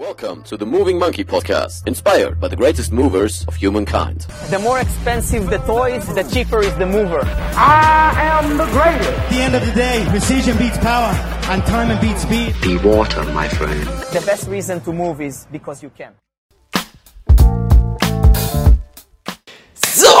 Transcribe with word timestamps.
Welcome 0.00 0.44
to 0.44 0.56
the 0.56 0.64
Moving 0.64 0.98
Monkey 0.98 1.24
Podcast, 1.24 1.86
inspired 1.86 2.40
by 2.40 2.48
the 2.48 2.56
greatest 2.56 2.90
movers 2.90 3.44
of 3.46 3.54
humankind. 3.54 4.20
The 4.48 4.58
more 4.58 4.80
expensive 4.80 5.50
the 5.50 5.58
toys, 5.58 6.06
the 6.14 6.22
cheaper 6.22 6.62
is 6.62 6.74
the 6.76 6.86
mover. 6.86 7.20
I 7.22 8.14
am 8.16 8.56
the 8.56 8.64
greatest. 8.64 9.10
At 9.10 9.28
the 9.28 9.36
end 9.36 9.54
of 9.56 9.66
the 9.66 9.72
day, 9.72 10.06
precision 10.08 10.56
beats 10.56 10.78
power, 10.78 11.12
and 11.52 11.62
time 11.66 12.00
beats 12.00 12.22
speed. 12.22 12.54
Be 12.62 12.78
water, 12.78 13.22
my 13.34 13.46
friend. 13.46 13.82
The 14.14 14.22
best 14.24 14.48
reason 14.48 14.80
to 14.84 14.92
move 14.94 15.20
is 15.20 15.46
because 15.52 15.82
you 15.82 15.90
can. 15.90 16.14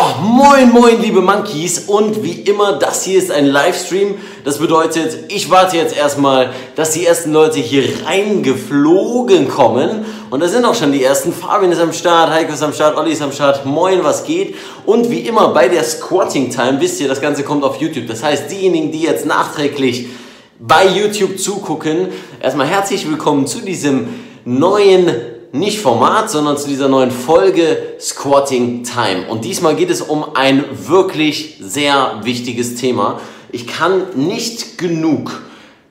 So, 0.00 0.22
moin 0.22 0.70
moin 0.70 0.98
liebe 1.02 1.20
Monkeys 1.20 1.80
und 1.80 2.22
wie 2.22 2.40
immer, 2.40 2.78
das 2.78 3.04
hier 3.04 3.18
ist 3.18 3.30
ein 3.30 3.44
Livestream. 3.44 4.14
Das 4.44 4.56
bedeutet, 4.56 5.30
ich 5.30 5.50
warte 5.50 5.76
jetzt 5.76 5.94
erstmal, 5.94 6.54
dass 6.74 6.92
die 6.92 7.04
ersten 7.04 7.34
Leute 7.34 7.58
hier 7.58 7.84
reingeflogen 8.06 9.48
kommen. 9.48 10.06
Und 10.30 10.40
da 10.40 10.48
sind 10.48 10.64
auch 10.64 10.74
schon 10.74 10.92
die 10.92 11.04
ersten. 11.04 11.34
Fabian 11.34 11.70
ist 11.70 11.82
am 11.82 11.92
Start, 11.92 12.30
Heiko 12.30 12.54
ist 12.54 12.62
am 12.62 12.72
Start, 12.72 12.96
Olli 12.96 13.12
ist 13.12 13.20
am 13.20 13.30
Start. 13.30 13.66
Moin, 13.66 14.02
was 14.02 14.24
geht? 14.24 14.54
Und 14.86 15.10
wie 15.10 15.20
immer 15.20 15.48
bei 15.48 15.68
der 15.68 15.84
Squatting 15.84 16.48
Time, 16.48 16.80
wisst 16.80 16.98
ihr, 17.02 17.08
das 17.08 17.20
Ganze 17.20 17.42
kommt 17.42 17.62
auf 17.62 17.78
YouTube. 17.78 18.06
Das 18.06 18.22
heißt, 18.22 18.50
diejenigen, 18.50 18.92
die 18.92 19.02
jetzt 19.02 19.26
nachträglich 19.26 20.06
bei 20.58 20.86
YouTube 20.86 21.38
zugucken, 21.38 22.08
erstmal 22.40 22.68
herzlich 22.68 23.06
willkommen 23.06 23.46
zu 23.46 23.60
diesem 23.60 24.08
neuen 24.46 25.39
nicht 25.52 25.80
Format, 25.80 26.30
sondern 26.30 26.56
zu 26.56 26.68
dieser 26.68 26.88
neuen 26.88 27.10
Folge 27.10 27.94
Squatting 28.00 28.84
Time. 28.84 29.26
Und 29.28 29.44
diesmal 29.44 29.74
geht 29.74 29.90
es 29.90 30.00
um 30.00 30.24
ein 30.34 30.64
wirklich 30.86 31.56
sehr 31.60 32.20
wichtiges 32.22 32.76
Thema. 32.76 33.20
Ich 33.50 33.66
kann 33.66 34.02
nicht 34.14 34.78
genug 34.78 35.42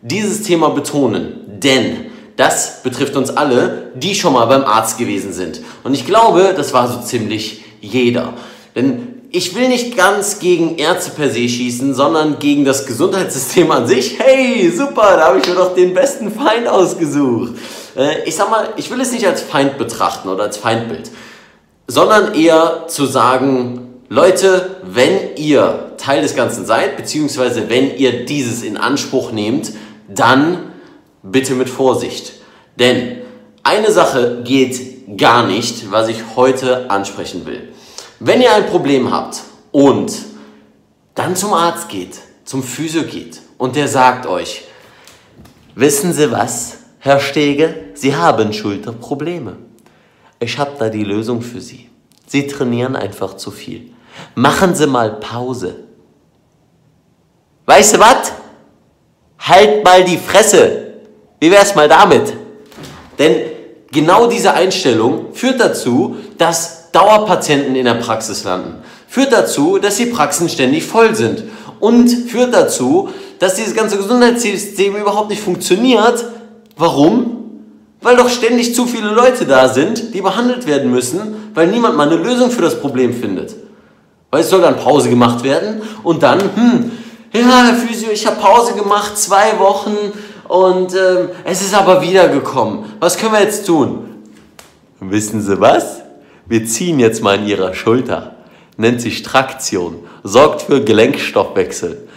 dieses 0.02 0.44
Thema 0.44 0.70
betonen, 0.70 1.42
denn 1.48 2.06
das 2.38 2.84
betrifft 2.84 3.18
uns 3.18 3.32
alle, 3.32 3.92
die 3.96 4.16
schon 4.16 4.32
mal 4.32 4.46
beim 4.46 4.64
Arzt 4.64 4.98
gewesen 4.98 5.34
sind. 5.34 5.60
Und 5.84 5.94
ich 5.94 6.06
glaube, 6.06 6.54
das 6.56 6.74
war 6.74 6.88
so 6.88 7.02
ziemlich 7.02 7.66
jeder. 7.82 8.34
Denn 8.76 9.20
ich 9.32 9.56
will 9.56 9.68
nicht 9.68 9.98
ganz 9.98 10.40
gegen 10.40 10.78
Ärzte 10.78 11.12
per 11.12 11.30
se 11.30 11.50
schießen, 11.50 11.94
sondern 11.94 12.40
gegen 12.40 12.64
das 12.64 12.86
Gesundheitssystem 12.86 13.70
an 13.72 13.88
sich. 13.88 14.18
Hey, 14.20 14.72
super, 14.72 15.18
da 15.18 15.26
habe 15.28 15.40
ich 15.40 15.48
mir 15.48 15.56
doch 15.56 15.76
den 15.76 15.94
besten 15.94 16.32
Feind 16.32 16.68
ausgesucht. 16.68 17.56
Äh, 17.96 18.24
ich 18.26 18.36
sag 18.36 18.50
mal, 18.50 18.70
ich 18.78 18.90
will 18.92 19.02
es 19.02 19.12
nicht 19.12 19.26
als 19.26 19.42
Feind 19.42 19.78
betrachten 19.78 20.30
oder 20.30 20.44
als 20.44 20.58
Feindbild, 20.58 21.12
sondern 21.88 22.34
eher 22.34 22.86
zu 22.88 23.06
sagen, 23.06 23.90
Leute, 24.10 24.78
wenn 24.84 25.36
ihr 25.36 25.94
Teil 25.98 26.22
des 26.22 26.36
Ganzen 26.36 26.66
seid, 26.66 26.98
beziehungsweise 26.98 27.70
wenn 27.70 27.96
ihr 27.96 28.26
dieses 28.26 28.64
in 28.64 28.78
Anspruch 28.78 29.32
nehmt, 29.32 29.72
dann 30.08 30.72
bitte 31.22 31.54
mit 31.54 31.70
Vorsicht. 31.70 32.34
Denn 32.78 33.18
eine 33.64 33.92
Sache 33.92 34.42
geht 34.44 35.18
gar 35.18 35.46
nicht, 35.46 35.92
was 35.92 36.08
ich 36.08 36.18
heute 36.36 36.90
ansprechen 36.90 37.46
will. 37.46 37.70
Wenn 38.20 38.42
ihr 38.42 38.54
ein 38.54 38.68
Problem 38.68 39.12
habt 39.12 39.42
und 39.72 40.12
dann 41.16 41.36
zum 41.36 41.54
Arzt 41.54 41.90
geht, 41.90 42.18
zum 42.46 42.64
Physio 42.64 43.04
geht 43.04 43.42
und 43.58 43.76
der 43.76 43.88
sagt 43.88 44.26
euch, 44.26 44.64
wissen 45.76 46.14
Sie 46.14 46.32
was, 46.32 46.79
Herr 47.02 47.22
Stege, 47.22 47.74
Sie 47.94 48.14
haben 48.14 48.52
Schulterprobleme. 48.52 49.56
Ich 50.40 50.58
habe 50.58 50.72
da 50.78 50.90
die 50.90 51.06
Lösung 51.06 51.42
für 51.42 51.62
Sie. 51.62 51.90
Sie 52.28 52.46
trainieren 52.46 52.98
einfach 52.98 53.38
zu 53.38 53.52
viel. 53.52 53.92
Machen 54.36 54.76
Sie 54.76 54.86
mal 54.86 55.14
Pause. 55.14 55.76
Weißt 57.66 57.96
du 57.96 58.00
was? 58.00 58.34
Halt 59.40 59.84
mal 59.86 60.04
die 60.04 60.18
Fresse. 60.18 60.96
Wie 61.40 61.50
wär's 61.50 61.74
mal 61.74 61.88
damit? 61.88 62.34
Denn 63.18 63.36
genau 63.90 64.28
diese 64.28 64.54
Einstellung 64.54 65.34
führt 65.34 65.62
dazu, 65.62 66.18
dass 66.38 66.92
Dauerpatienten 66.92 67.76
in 67.78 67.86
der 67.86 67.94
Praxis 67.94 68.44
landen. 68.44 68.84
Führt 69.08 69.32
dazu, 69.32 69.80
dass 69.80 69.96
die 69.96 70.08
Praxen 70.08 70.50
ständig 70.50 70.84
voll 70.84 71.16
sind. 71.16 71.44
Und 71.80 72.10
führt 72.10 72.54
dazu, 72.54 73.10
dass 73.40 73.56
dieses 73.56 73.74
ganze 73.74 73.96
Gesundheitssystem 73.96 74.98
überhaupt 74.98 75.30
nicht 75.30 75.42
funktioniert. 75.42 76.26
Warum? 76.80 77.36
Weil 78.02 78.16
doch 78.16 78.30
ständig 78.30 78.74
zu 78.74 78.86
viele 78.86 79.10
Leute 79.10 79.46
da 79.46 79.68
sind, 79.68 80.14
die 80.14 80.22
behandelt 80.22 80.66
werden 80.66 80.90
müssen, 80.90 81.52
weil 81.54 81.68
niemand 81.68 81.98
mal 81.98 82.08
eine 82.08 82.16
Lösung 82.16 82.50
für 82.52 82.62
das 82.62 82.80
Problem 82.80 83.14
findet. 83.14 83.54
Weil 84.32 84.42
es 84.42 84.50
soll 84.50 84.62
dann 84.62 84.78
Pause 84.78 85.10
gemacht 85.10 85.44
werden 85.44 85.82
und 86.04 86.24
dann, 86.24 86.40
hm, 86.40 86.92
ja, 87.34 87.66
Herr 87.66 87.76
Physio, 87.76 88.12
ich 88.14 88.26
habe 88.26 88.38
Pause 88.38 88.76
gemacht, 88.76 89.18
zwei 89.18 89.60
Wochen 89.60 89.94
und 90.48 90.94
ähm, 90.94 91.30
es 91.44 91.62
ist 91.62 91.76
aber 91.76 92.02
wiedergekommen. 92.02 92.86
Was 93.02 93.18
können 93.18 93.34
wir 93.34 93.42
jetzt 93.42 93.68
tun? 93.68 94.24
Wissen 95.02 95.42
Sie 95.42 95.60
was? 95.60 96.00
Wir 96.48 96.66
ziehen 96.66 96.98
jetzt 96.98 97.22
mal 97.22 97.40
in 97.40 97.46
Ihrer 97.46 97.74
Schulter. 97.74 98.36
Nennt 98.78 99.02
sich 99.02 99.22
Traktion. 99.22 99.98
Sorgt 100.24 100.62
für 100.62 100.82
Gelenkstoffwechsel. 100.82 102.08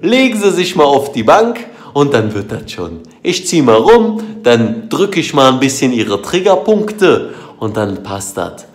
Legen 0.00 0.40
Sie 0.40 0.52
sich 0.52 0.76
mal 0.76 0.84
auf 0.84 1.10
die 1.10 1.24
Bank 1.24 1.58
und 1.92 2.14
dann 2.14 2.34
wird 2.34 2.50
das 2.52 2.70
schon. 2.70 3.00
Ich 3.22 3.46
ziehe 3.46 3.62
mal 3.62 3.76
rum, 3.76 4.20
dann 4.42 4.88
drücke 4.88 5.20
ich 5.20 5.34
mal 5.34 5.52
ein 5.52 5.60
bisschen 5.60 5.92
Ihre 5.92 6.20
Triggerpunkte 6.22 7.34
und 7.58 7.76
dann 7.76 8.02
passt 8.02 8.36
das. 8.36 8.66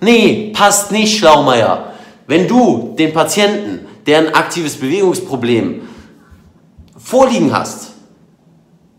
Nee, 0.00 0.52
passt 0.54 0.92
nicht, 0.92 1.18
Schlaumeier. 1.18 1.92
Wenn 2.26 2.46
du 2.48 2.94
den 2.98 3.12
Patienten, 3.12 3.86
der 4.06 4.18
ein 4.18 4.34
aktives 4.34 4.76
Bewegungsproblem 4.76 5.82
vorliegen 6.96 7.56
hast, 7.56 7.92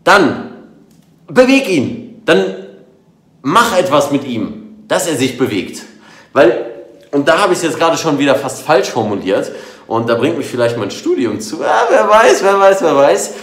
dann 0.04 0.50
beweg 1.28 1.68
ihn. 1.68 2.22
Dann 2.24 2.44
mach 3.42 3.76
etwas 3.76 4.10
mit 4.10 4.24
ihm, 4.24 4.84
dass 4.88 5.06
er 5.06 5.16
sich 5.16 5.38
bewegt. 5.38 5.82
Weil, 6.32 6.66
und 7.12 7.26
da 7.28 7.38
habe 7.38 7.52
ich 7.52 7.58
es 7.58 7.64
jetzt 7.64 7.78
gerade 7.78 7.96
schon 7.96 8.18
wieder 8.18 8.34
fast 8.34 8.62
falsch 8.62 8.88
formuliert, 8.88 9.52
und 9.86 10.08
da 10.08 10.16
bringt 10.16 10.36
mich 10.36 10.46
vielleicht 10.46 10.76
mein 10.76 10.90
Studium 10.90 11.40
zu. 11.40 11.60
Ja, 11.60 11.86
wer 11.88 12.08
weiß, 12.08 12.42
wer 12.42 12.58
weiß, 12.58 12.82
wer 12.82 12.96
weiß. 12.96 13.34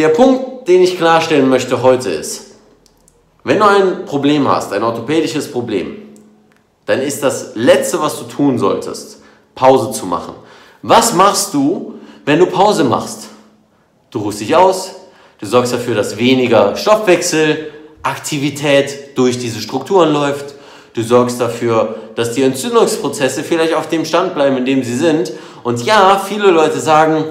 Der 0.00 0.08
Punkt, 0.08 0.66
den 0.66 0.80
ich 0.80 0.96
klarstellen 0.96 1.50
möchte 1.50 1.82
heute 1.82 2.08
ist, 2.08 2.52
wenn 3.44 3.58
du 3.58 3.66
ein 3.66 4.06
Problem 4.06 4.48
hast, 4.48 4.72
ein 4.72 4.82
orthopädisches 4.82 5.52
Problem, 5.52 5.94
dann 6.86 7.02
ist 7.02 7.22
das 7.22 7.50
Letzte, 7.54 8.00
was 8.00 8.18
du 8.18 8.24
tun 8.24 8.58
solltest, 8.58 9.20
Pause 9.54 9.92
zu 9.92 10.06
machen. 10.06 10.32
Was 10.80 11.12
machst 11.12 11.52
du, 11.52 11.96
wenn 12.24 12.38
du 12.38 12.46
Pause 12.46 12.84
machst? 12.84 13.28
Du 14.10 14.20
ruhst 14.20 14.40
dich 14.40 14.56
aus, 14.56 14.92
du 15.38 15.44
sorgst 15.44 15.74
dafür, 15.74 15.96
dass 15.96 16.16
weniger 16.16 16.76
Stoffwechsel, 16.76 17.70
Aktivität 18.02 19.18
durch 19.18 19.38
diese 19.38 19.60
Strukturen 19.60 20.14
läuft. 20.14 20.54
Du 20.94 21.02
sorgst 21.02 21.38
dafür, 21.42 21.96
dass 22.14 22.32
die 22.32 22.42
Entzündungsprozesse 22.42 23.44
vielleicht 23.44 23.74
auf 23.74 23.90
dem 23.90 24.06
Stand 24.06 24.32
bleiben, 24.32 24.56
in 24.56 24.64
dem 24.64 24.82
sie 24.82 24.96
sind. 24.96 25.30
Und 25.62 25.84
ja, 25.84 26.18
viele 26.26 26.50
Leute 26.50 26.80
sagen, 26.80 27.22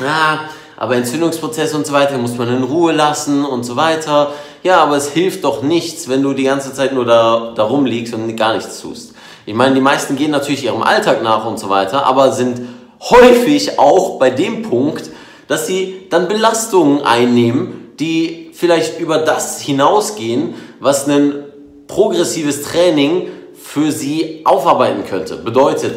ja, 0.00 0.48
aber 0.82 0.96
Entzündungsprozesse 0.96 1.76
und 1.76 1.86
so 1.86 1.92
weiter 1.92 2.18
muss 2.18 2.36
man 2.36 2.48
in 2.48 2.64
Ruhe 2.64 2.90
lassen 2.90 3.44
und 3.44 3.62
so 3.62 3.76
weiter. 3.76 4.32
Ja, 4.64 4.82
aber 4.82 4.96
es 4.96 5.10
hilft 5.10 5.44
doch 5.44 5.62
nichts, 5.62 6.08
wenn 6.08 6.24
du 6.24 6.32
die 6.32 6.42
ganze 6.42 6.74
Zeit 6.74 6.92
nur 6.92 7.04
da, 7.04 7.52
da 7.54 7.62
rumliegst 7.62 8.12
und 8.14 8.36
gar 8.36 8.54
nichts 8.54 8.80
tust. 8.80 9.14
Ich 9.46 9.54
meine, 9.54 9.76
die 9.76 9.80
meisten 9.80 10.16
gehen 10.16 10.32
natürlich 10.32 10.64
ihrem 10.64 10.82
Alltag 10.82 11.22
nach 11.22 11.46
und 11.46 11.60
so 11.60 11.70
weiter, 11.70 12.04
aber 12.04 12.32
sind 12.32 12.62
häufig 13.00 13.78
auch 13.78 14.18
bei 14.18 14.30
dem 14.30 14.62
Punkt, 14.62 15.08
dass 15.46 15.68
sie 15.68 16.08
dann 16.10 16.26
Belastungen 16.26 17.02
einnehmen, 17.02 17.92
die 18.00 18.50
vielleicht 18.52 18.98
über 18.98 19.18
das 19.18 19.60
hinausgehen, 19.60 20.54
was 20.80 21.06
ein 21.06 21.44
progressives 21.86 22.62
Training 22.62 23.28
für 23.54 23.92
sie 23.92 24.40
aufarbeiten 24.42 25.04
könnte. 25.08 25.36
Bedeutet, 25.36 25.94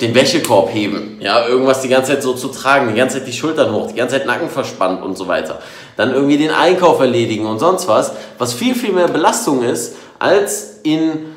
den 0.00 0.14
Wäschekorb 0.14 0.72
heben, 0.74 1.18
ja, 1.20 1.46
irgendwas 1.48 1.80
die 1.80 1.88
ganze 1.88 2.12
Zeit 2.12 2.22
so 2.22 2.34
zu 2.34 2.48
tragen, 2.48 2.88
die 2.88 2.98
ganze 2.98 3.18
Zeit 3.18 3.26
die 3.26 3.32
Schultern 3.32 3.72
hoch, 3.72 3.86
die 3.88 3.94
ganze 3.94 4.16
Zeit 4.16 4.26
Nacken 4.26 4.50
verspannt 4.50 5.02
und 5.02 5.16
so 5.16 5.26
weiter. 5.26 5.60
Dann 5.96 6.12
irgendwie 6.12 6.36
den 6.36 6.50
Einkauf 6.50 7.00
erledigen 7.00 7.46
und 7.46 7.58
sonst 7.58 7.88
was, 7.88 8.12
was 8.36 8.52
viel, 8.52 8.74
viel 8.74 8.92
mehr 8.92 9.08
Belastung 9.08 9.62
ist, 9.62 9.96
als 10.18 10.80
in 10.82 11.34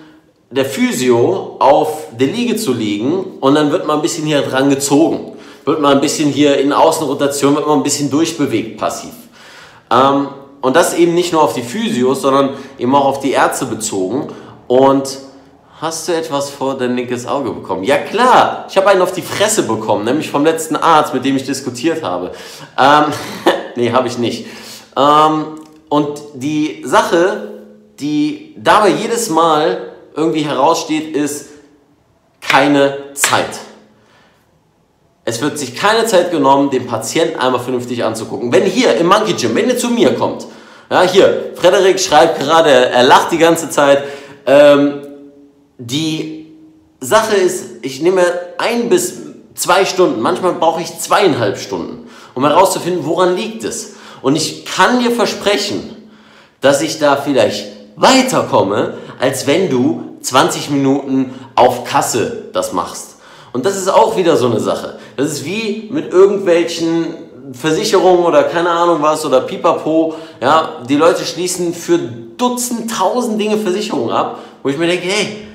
der 0.52 0.66
Physio 0.66 1.56
auf 1.60 2.08
der 2.20 2.28
Liege 2.28 2.58
zu 2.58 2.74
liegen 2.74 3.38
und 3.40 3.56
dann 3.56 3.72
wird 3.72 3.88
man 3.88 3.98
ein 3.98 4.02
bisschen 4.02 4.26
hier 4.26 4.42
dran 4.42 4.70
gezogen. 4.70 5.34
Wird 5.64 5.80
man 5.80 5.94
ein 5.94 6.02
bisschen 6.02 6.30
hier 6.30 6.58
in 6.58 6.74
Außenrotation, 6.74 7.56
wird 7.56 7.68
man 7.68 7.80
ein 7.80 7.84
bisschen 7.84 8.10
durchbewegt 8.10 8.78
passiv. 8.78 9.12
Ähm, 9.92 10.30
und 10.62 10.76
das 10.76 10.94
eben 10.96 11.14
nicht 11.14 11.32
nur 11.32 11.44
auf 11.44 11.54
die 11.54 11.62
Physios, 11.62 12.22
sondern 12.22 12.56
eben 12.78 12.94
auch 12.94 13.06
auf 13.06 13.20
die 13.20 13.32
Ärzte 13.32 13.66
bezogen. 13.66 14.28
Und 14.68 15.20
hast 15.82 16.08
du 16.08 16.14
etwas 16.14 16.50
vor 16.50 16.78
dein 16.78 16.96
linkes 16.96 17.26
Auge 17.26 17.52
bekommen? 17.52 17.84
Ja 17.84 17.98
klar, 17.98 18.66
ich 18.70 18.76
habe 18.78 18.90
einen 18.90 19.02
auf 19.02 19.14
die 19.14 19.22
Fresse 19.22 19.64
bekommen, 19.64 20.04
nämlich 20.06 20.30
vom 20.30 20.44
letzten 20.44 20.76
Arzt, 20.76 21.14
mit 21.14 21.24
dem 21.24 21.38
ich 21.38 21.46
diskutiert 21.46 22.04
habe. 22.04 22.32
Ähm, 22.78 23.06
nee, 23.76 23.92
habe 23.92 24.08
ich 24.08 24.18
nicht. 24.18 24.46
Ähm, 24.98 25.62
und 25.88 26.22
die 26.34 26.84
Sache, 26.86 27.62
die 28.00 28.56
dabei 28.58 28.90
jedes 28.90 29.30
Mal 29.30 29.94
irgendwie 30.16 30.42
heraussteht, 30.42 31.16
ist 31.16 31.50
keine 32.42 33.14
Zeit. 33.14 33.60
Es 35.24 35.42
wird 35.42 35.60
sich 35.60 35.76
keine 35.76 36.06
Zeit 36.06 36.32
genommen, 36.32 36.72
den 36.72 36.88
Patienten 36.88 37.40
einmal 37.40 37.62
vernünftig 37.62 38.04
anzugucken. 38.04 38.52
Wenn 38.52 38.64
hier 38.64 38.96
im 38.96 39.08
Monkey 39.08 39.34
Gym, 39.34 39.56
wenn 39.56 39.70
ihr 39.70 39.78
zu 39.78 39.90
mir 39.90 40.16
kommt, 40.16 40.46
Ja, 40.92 41.04
hier, 41.04 41.52
Frederik 41.56 42.00
schreibt 42.00 42.40
gerade, 42.40 42.72
er 42.72 43.04
lacht 43.04 43.32
die 43.32 43.38
ganze 43.38 43.70
Zeit. 43.70 44.04
Ähm, 44.48 45.09
die 45.80 46.48
Sache 47.00 47.36
ist, 47.36 47.66
ich 47.82 48.02
nehme 48.02 48.22
ein 48.58 48.90
bis 48.90 49.16
zwei 49.56 49.86
Stunden, 49.86 50.22
manchmal 50.22 50.54
brauche 50.54 50.82
ich 50.82 51.00
zweieinhalb 51.00 51.58
Stunden, 51.58 52.08
um 52.36 52.46
herauszufinden, 52.46 53.06
woran 53.06 53.36
liegt 53.36 53.64
es. 53.64 53.94
Und 54.22 54.36
ich 54.36 54.66
kann 54.66 55.00
dir 55.00 55.12
versprechen, 55.12 55.96
dass 56.62 56.82
ich 56.82 57.00
da 57.00 57.16
vielleicht 57.16 57.66
weiterkomme, 57.96 58.96
als 59.20 59.48
wenn 59.48 59.70
du 59.70 60.18
20 60.22 60.70
Minuten 60.70 61.34
auf 61.56 61.86
Kasse 61.86 62.50
das 62.52 62.74
machst. 62.74 63.16
Und 63.54 63.66
das 63.66 63.78
ist 63.78 63.88
auch 63.88 64.18
wieder 64.18 64.36
so 64.36 64.48
eine 64.48 64.60
Sache. 64.60 65.00
Das 65.16 65.32
ist 65.32 65.46
wie 65.46 65.90
mit 65.92 66.12
irgendwelchen 66.12 67.16
Versicherungen 67.54 68.26
oder 68.26 68.44
keine 68.44 68.70
Ahnung 68.70 69.02
was 69.02 69.26
oder 69.26 69.42
Pipapo. 69.42 70.16
Ja, 70.42 70.84
die 70.88 70.98
Leute 70.98 71.26
schließen 71.26 71.74
für 71.74 71.98
Dutzend, 71.98 72.92
tausend 72.92 73.40
Dinge 73.40 73.58
Versicherungen 73.58 74.12
ab, 74.12 74.40
wo 74.62 74.70
ich 74.70 74.78
mir 74.78 74.88
denke, 74.88 75.08
hey, 75.08 75.49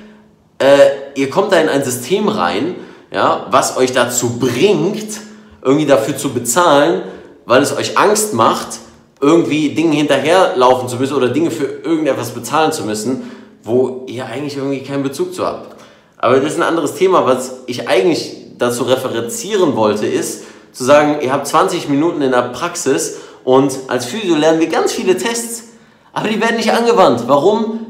äh, 0.59 1.19
ihr 1.19 1.29
kommt 1.29 1.51
da 1.51 1.59
in 1.59 1.69
ein 1.69 1.83
System 1.83 2.27
rein, 2.27 2.75
ja, 3.11 3.47
was 3.49 3.77
euch 3.77 3.91
dazu 3.91 4.37
bringt, 4.39 5.19
irgendwie 5.61 5.85
dafür 5.85 6.17
zu 6.17 6.29
bezahlen, 6.29 7.03
weil 7.45 7.61
es 7.61 7.75
euch 7.75 7.97
Angst 7.97 8.33
macht, 8.33 8.79
irgendwie 9.21 9.69
Dinge 9.69 9.95
hinterherlaufen 9.95 10.87
zu 10.87 10.97
müssen 10.97 11.15
oder 11.15 11.29
Dinge 11.29 11.51
für 11.51 11.65
irgendetwas 11.65 12.31
bezahlen 12.31 12.71
zu 12.71 12.83
müssen, 12.83 13.31
wo 13.63 14.03
ihr 14.07 14.25
eigentlich 14.25 14.57
irgendwie 14.57 14.83
keinen 14.83 15.03
Bezug 15.03 15.33
zu 15.33 15.45
habt. 15.45 15.75
Aber 16.17 16.39
das 16.39 16.53
ist 16.53 16.57
ein 16.57 16.63
anderes 16.63 16.95
Thema, 16.95 17.25
was 17.25 17.61
ich 17.65 17.87
eigentlich 17.87 18.35
dazu 18.57 18.83
referenzieren 18.83 19.75
wollte, 19.75 20.05
ist 20.05 20.43
zu 20.71 20.83
sagen, 20.83 21.17
ihr 21.21 21.31
habt 21.31 21.47
20 21.47 21.89
Minuten 21.89 22.21
in 22.21 22.31
der 22.31 22.49
Praxis 22.49 23.17
und 23.43 23.73
als 23.87 24.05
Physio 24.05 24.35
lernen 24.35 24.59
wir 24.59 24.67
ganz 24.67 24.91
viele 24.91 25.17
Tests, 25.17 25.69
aber 26.13 26.27
die 26.27 26.41
werden 26.41 26.57
nicht 26.57 26.71
angewandt. 26.71 27.23
Warum? 27.27 27.84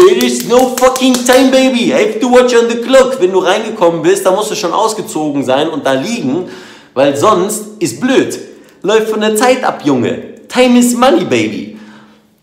There 0.00 0.24
is 0.24 0.48
no 0.48 0.74
fucking 0.78 1.12
time, 1.26 1.50
baby. 1.50 1.92
I 1.92 2.06
have 2.06 2.20
to 2.20 2.28
watch 2.28 2.54
on 2.54 2.70
the 2.70 2.80
clock. 2.80 3.20
Wenn 3.20 3.32
du 3.32 3.40
reingekommen 3.40 4.00
bist, 4.00 4.24
dann 4.24 4.34
musst 4.34 4.50
du 4.50 4.54
schon 4.54 4.72
ausgezogen 4.72 5.44
sein 5.44 5.68
und 5.68 5.84
da 5.84 5.92
liegen, 5.92 6.48
weil 6.94 7.14
sonst 7.14 7.66
ist 7.80 8.00
blöd. 8.00 8.38
Läuft 8.80 9.10
von 9.10 9.20
der 9.20 9.36
Zeit 9.36 9.62
ab, 9.62 9.82
Junge. 9.84 10.46
Time 10.48 10.78
is 10.78 10.94
money, 10.94 11.24
baby. 11.24 11.78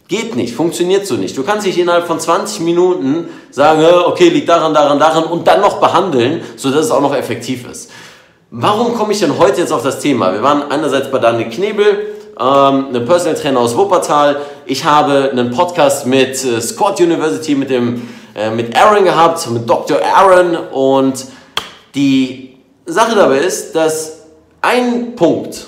Geht 0.07 0.35
nicht, 0.35 0.53
funktioniert 0.53 1.07
so 1.07 1.15
nicht. 1.15 1.35
Du 1.35 1.41
kannst 1.41 1.65
nicht 1.65 1.79
innerhalb 1.79 2.05
von 2.05 2.19
20 2.19 2.59
Minuten 2.59 3.27
sagen, 3.49 3.83
okay, 4.05 4.29
liegt 4.29 4.47
daran, 4.47 4.75
daran, 4.75 4.99
daran 4.99 5.23
und 5.23 5.47
dann 5.47 5.59
noch 5.59 5.79
behandeln, 5.79 6.41
sodass 6.57 6.85
es 6.85 6.91
auch 6.91 7.01
noch 7.01 7.15
effektiv 7.15 7.67
ist. 7.67 7.89
Warum 8.51 8.93
komme 8.93 9.13
ich 9.13 9.19
denn 9.19 9.35
heute 9.35 9.61
jetzt 9.61 9.73
auf 9.73 9.81
das 9.81 9.99
Thema? 9.99 10.31
Wir 10.31 10.43
waren 10.43 10.71
einerseits 10.71 11.09
bei 11.09 11.17
Daniel 11.17 11.49
Knebel, 11.49 12.16
ähm, 12.39 12.87
einem 12.89 13.05
Personal 13.05 13.35
Trainer 13.35 13.59
aus 13.59 13.75
Wuppertal. 13.75 14.37
Ich 14.65 14.85
habe 14.85 15.29
einen 15.31 15.51
Podcast 15.51 16.05
mit 16.05 16.43
äh, 16.43 16.61
Scott 16.61 16.99
University, 16.99 17.55
mit, 17.55 17.69
dem, 17.69 18.07
äh, 18.35 18.49
mit 18.51 18.75
Aaron 18.77 19.03
gehabt, 19.03 19.49
mit 19.49 19.67
Dr. 19.67 19.99
Aaron. 20.03 20.55
Und 20.71 21.25
die 21.95 22.57
Sache 22.85 23.15
dabei 23.15 23.39
ist, 23.39 23.75
dass 23.75 24.25
ein 24.61 25.15
Punkt, 25.15 25.65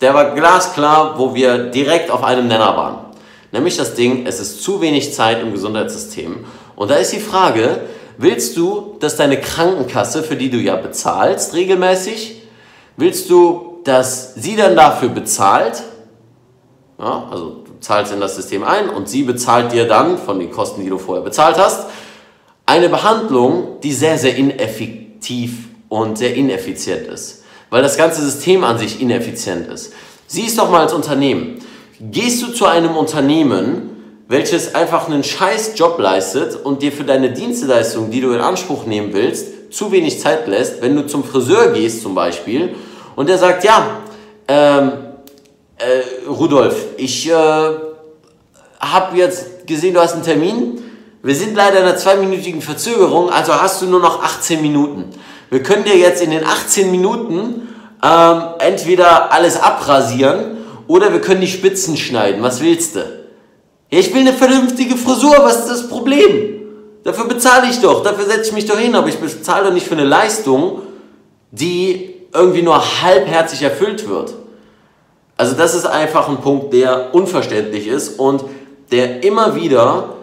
der 0.00 0.14
war 0.14 0.34
glasklar, 0.34 1.18
wo 1.18 1.34
wir 1.34 1.70
direkt 1.70 2.10
auf 2.10 2.22
einem 2.22 2.46
Nenner 2.46 2.76
waren. 2.76 2.98
Nämlich 3.52 3.76
das 3.76 3.94
Ding, 3.94 4.26
es 4.26 4.38
ist 4.38 4.62
zu 4.62 4.80
wenig 4.80 5.12
Zeit 5.12 5.42
im 5.42 5.52
Gesundheitssystem. 5.52 6.44
Und 6.76 6.90
da 6.90 6.94
ist 6.94 7.12
die 7.12 7.20
Frage, 7.20 7.80
willst 8.16 8.56
du, 8.56 8.96
dass 9.00 9.16
deine 9.16 9.40
Krankenkasse, 9.40 10.22
für 10.22 10.36
die 10.36 10.50
du 10.50 10.58
ja 10.58 10.76
bezahlst 10.76 11.54
regelmäßig, 11.54 12.42
willst 12.96 13.28
du, 13.28 13.69
dass 13.84 14.34
sie 14.34 14.56
dann 14.56 14.76
dafür 14.76 15.08
bezahlt? 15.08 15.82
Ja, 16.98 17.28
also 17.30 17.62
du 17.64 17.80
zahlst 17.80 18.12
in 18.12 18.20
das 18.20 18.36
System 18.36 18.62
ein 18.62 18.88
und 18.88 19.08
sie 19.08 19.22
bezahlt 19.22 19.72
dir 19.72 19.88
dann 19.88 20.18
von 20.18 20.38
den 20.38 20.50
Kosten, 20.50 20.82
die 20.82 20.90
du 20.90 20.98
vorher 20.98 21.24
bezahlt 21.24 21.58
hast, 21.58 21.86
eine 22.66 22.88
Behandlung, 22.88 23.80
die 23.82 23.92
sehr, 23.92 24.18
sehr 24.18 24.36
ineffektiv 24.36 25.68
und 25.88 26.18
sehr 26.18 26.34
ineffizient 26.34 27.06
ist 27.06 27.40
weil 27.70 27.82
das 27.82 27.96
ganze 27.96 28.22
System 28.22 28.64
an 28.64 28.78
sich 28.78 29.00
ineffizient 29.00 29.68
ist. 29.68 29.92
Sieh 30.26 30.46
es 30.46 30.56
doch 30.56 30.70
mal 30.70 30.80
als 30.80 30.92
Unternehmen. 30.92 31.58
Gehst 32.00 32.42
du 32.42 32.48
zu 32.48 32.66
einem 32.66 32.96
Unternehmen, 32.96 34.22
welches 34.28 34.74
einfach 34.74 35.08
einen 35.08 35.24
scheiß 35.24 35.72
Job 35.76 35.98
leistet 35.98 36.56
und 36.64 36.82
dir 36.82 36.92
für 36.92 37.04
deine 37.04 37.32
Dienstleistung, 37.32 38.10
die 38.10 38.20
du 38.20 38.32
in 38.32 38.40
Anspruch 38.40 38.86
nehmen 38.86 39.12
willst, 39.12 39.72
zu 39.72 39.92
wenig 39.92 40.20
Zeit 40.20 40.46
lässt, 40.46 40.82
wenn 40.82 40.96
du 40.96 41.06
zum 41.06 41.24
Friseur 41.24 41.72
gehst 41.72 42.02
zum 42.02 42.14
Beispiel 42.14 42.74
und 43.16 43.28
der 43.28 43.38
sagt, 43.38 43.64
ja, 43.64 44.00
ähm, 44.48 44.92
äh, 45.78 46.28
Rudolf, 46.28 46.76
ich 46.96 47.28
äh, 47.28 47.32
habe 48.80 49.16
jetzt 49.16 49.66
gesehen, 49.66 49.94
du 49.94 50.00
hast 50.00 50.14
einen 50.14 50.22
Termin. 50.22 50.82
Wir 51.22 51.34
sind 51.34 51.54
leider 51.54 51.80
in 51.80 51.84
einer 51.84 51.96
zweiminütigen 51.96 52.62
Verzögerung, 52.62 53.30
also 53.30 53.54
hast 53.54 53.82
du 53.82 53.86
nur 53.86 54.00
noch 54.00 54.22
18 54.22 54.62
Minuten. 54.62 55.10
Wir 55.50 55.62
können 55.62 55.84
dir 55.84 55.96
jetzt 55.96 56.22
in 56.22 56.30
den 56.30 56.44
18 56.44 56.90
Minuten 56.90 57.68
ähm, 58.02 58.42
entweder 58.58 59.32
alles 59.32 59.60
abrasieren 59.60 60.58
oder 60.86 61.12
wir 61.12 61.20
können 61.20 61.40
die 61.40 61.46
Spitzen 61.46 61.96
schneiden. 61.96 62.42
Was 62.42 62.60
willst 62.62 62.96
du? 62.96 63.00
Ja, 63.90 63.98
ich 63.98 64.14
will 64.14 64.20
eine 64.20 64.32
vernünftige 64.32 64.96
Frisur. 64.96 65.36
Was 65.40 65.58
ist 65.58 65.68
das 65.68 65.88
Problem? 65.88 66.60
Dafür 67.02 67.26
bezahle 67.26 67.68
ich 67.68 67.80
doch. 67.80 68.02
Dafür 68.02 68.24
setze 68.24 68.48
ich 68.48 68.52
mich 68.52 68.66
doch 68.66 68.78
hin. 68.78 68.94
Aber 68.94 69.08
ich 69.08 69.18
bezahle 69.18 69.66
doch 69.66 69.72
nicht 69.72 69.86
für 69.86 69.94
eine 69.94 70.04
Leistung, 70.04 70.82
die 71.50 72.14
irgendwie 72.32 72.62
nur 72.62 73.02
halbherzig 73.02 73.62
erfüllt 73.62 74.08
wird. 74.08 74.34
Also 75.36 75.56
das 75.56 75.74
ist 75.74 75.86
einfach 75.86 76.28
ein 76.28 76.38
Punkt, 76.38 76.72
der 76.72 77.14
unverständlich 77.14 77.86
ist 77.86 78.18
und 78.18 78.44
der 78.92 79.24
immer 79.24 79.54
wieder 79.54 80.16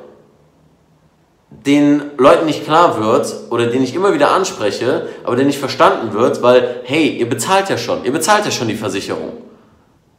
den 1.49 2.11
Leuten 2.17 2.45
nicht 2.45 2.65
klar 2.65 3.01
wird 3.01 3.33
oder 3.49 3.67
den 3.67 3.81
ich 3.81 3.95
immer 3.95 4.13
wieder 4.13 4.31
anspreche, 4.31 5.07
aber 5.23 5.35
der 5.35 5.45
nicht 5.45 5.59
verstanden 5.59 6.13
wird, 6.13 6.43
weil, 6.43 6.81
hey, 6.83 7.07
ihr 7.07 7.27
bezahlt 7.27 7.69
ja 7.69 7.77
schon, 7.77 8.03
ihr 8.03 8.11
bezahlt 8.11 8.45
ja 8.45 8.51
schon 8.51 8.67
die 8.67 8.75
Versicherung. 8.75 9.31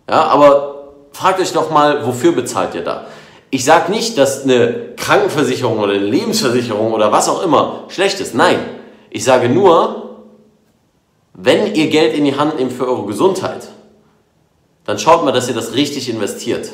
Ja, 0.09 0.25
aber 0.25 0.89
fragt 1.13 1.41
euch 1.41 1.53
doch 1.53 1.71
mal, 1.71 2.07
wofür 2.07 2.33
bezahlt 2.33 2.75
ihr 2.75 2.83
da? 2.83 3.07
Ich 3.51 3.65
sage 3.65 3.91
nicht, 3.91 4.19
dass 4.19 4.45
eine 4.45 4.95
Krankenversicherung 4.97 5.79
oder 5.79 5.93
eine 5.93 6.05
Lebensversicherung 6.05 6.93
oder 6.93 7.13
was 7.13 7.29
auch 7.29 7.43
immer 7.43 7.85
schlecht 7.89 8.21
ist. 8.21 8.35
Nein, 8.35 8.59
ich 9.11 9.25
sage 9.25 9.49
nur, 9.49 10.08
wenn 11.41 11.73
ihr 11.73 11.89
Geld 11.89 12.15
in 12.15 12.25
die 12.25 12.35
Hand 12.35 12.59
nehmt 12.59 12.73
für 12.73 12.89
eure 12.89 13.07
Gesundheit, 13.07 13.69
dann 14.85 14.99
schaut 14.99 15.25
mal, 15.25 15.31
dass 15.31 15.49
ihr 15.49 15.55
das 15.55 15.73
richtig 15.75 16.11
investiert. 16.11 16.69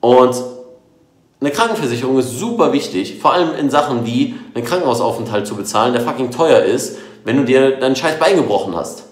Und 0.00 0.36
eine 1.40 1.50
Krankenversicherung 1.50 2.18
ist 2.18 2.38
super 2.38 2.74
wichtig, 2.74 3.18
vor 3.18 3.32
allem 3.32 3.54
in 3.54 3.70
Sachen 3.70 4.04
wie 4.04 4.34
einen 4.54 4.64
Krankenhausaufenthalt 4.64 5.46
zu 5.46 5.56
bezahlen, 5.56 5.94
der 5.94 6.02
fucking 6.02 6.30
teuer 6.30 6.60
ist, 6.60 6.98
wenn 7.24 7.38
du 7.38 7.44
dir 7.46 7.78
deinen 7.78 7.96
scheiß 7.96 8.18
Bein 8.18 8.36
gebrochen 8.36 8.76
hast. 8.76 9.04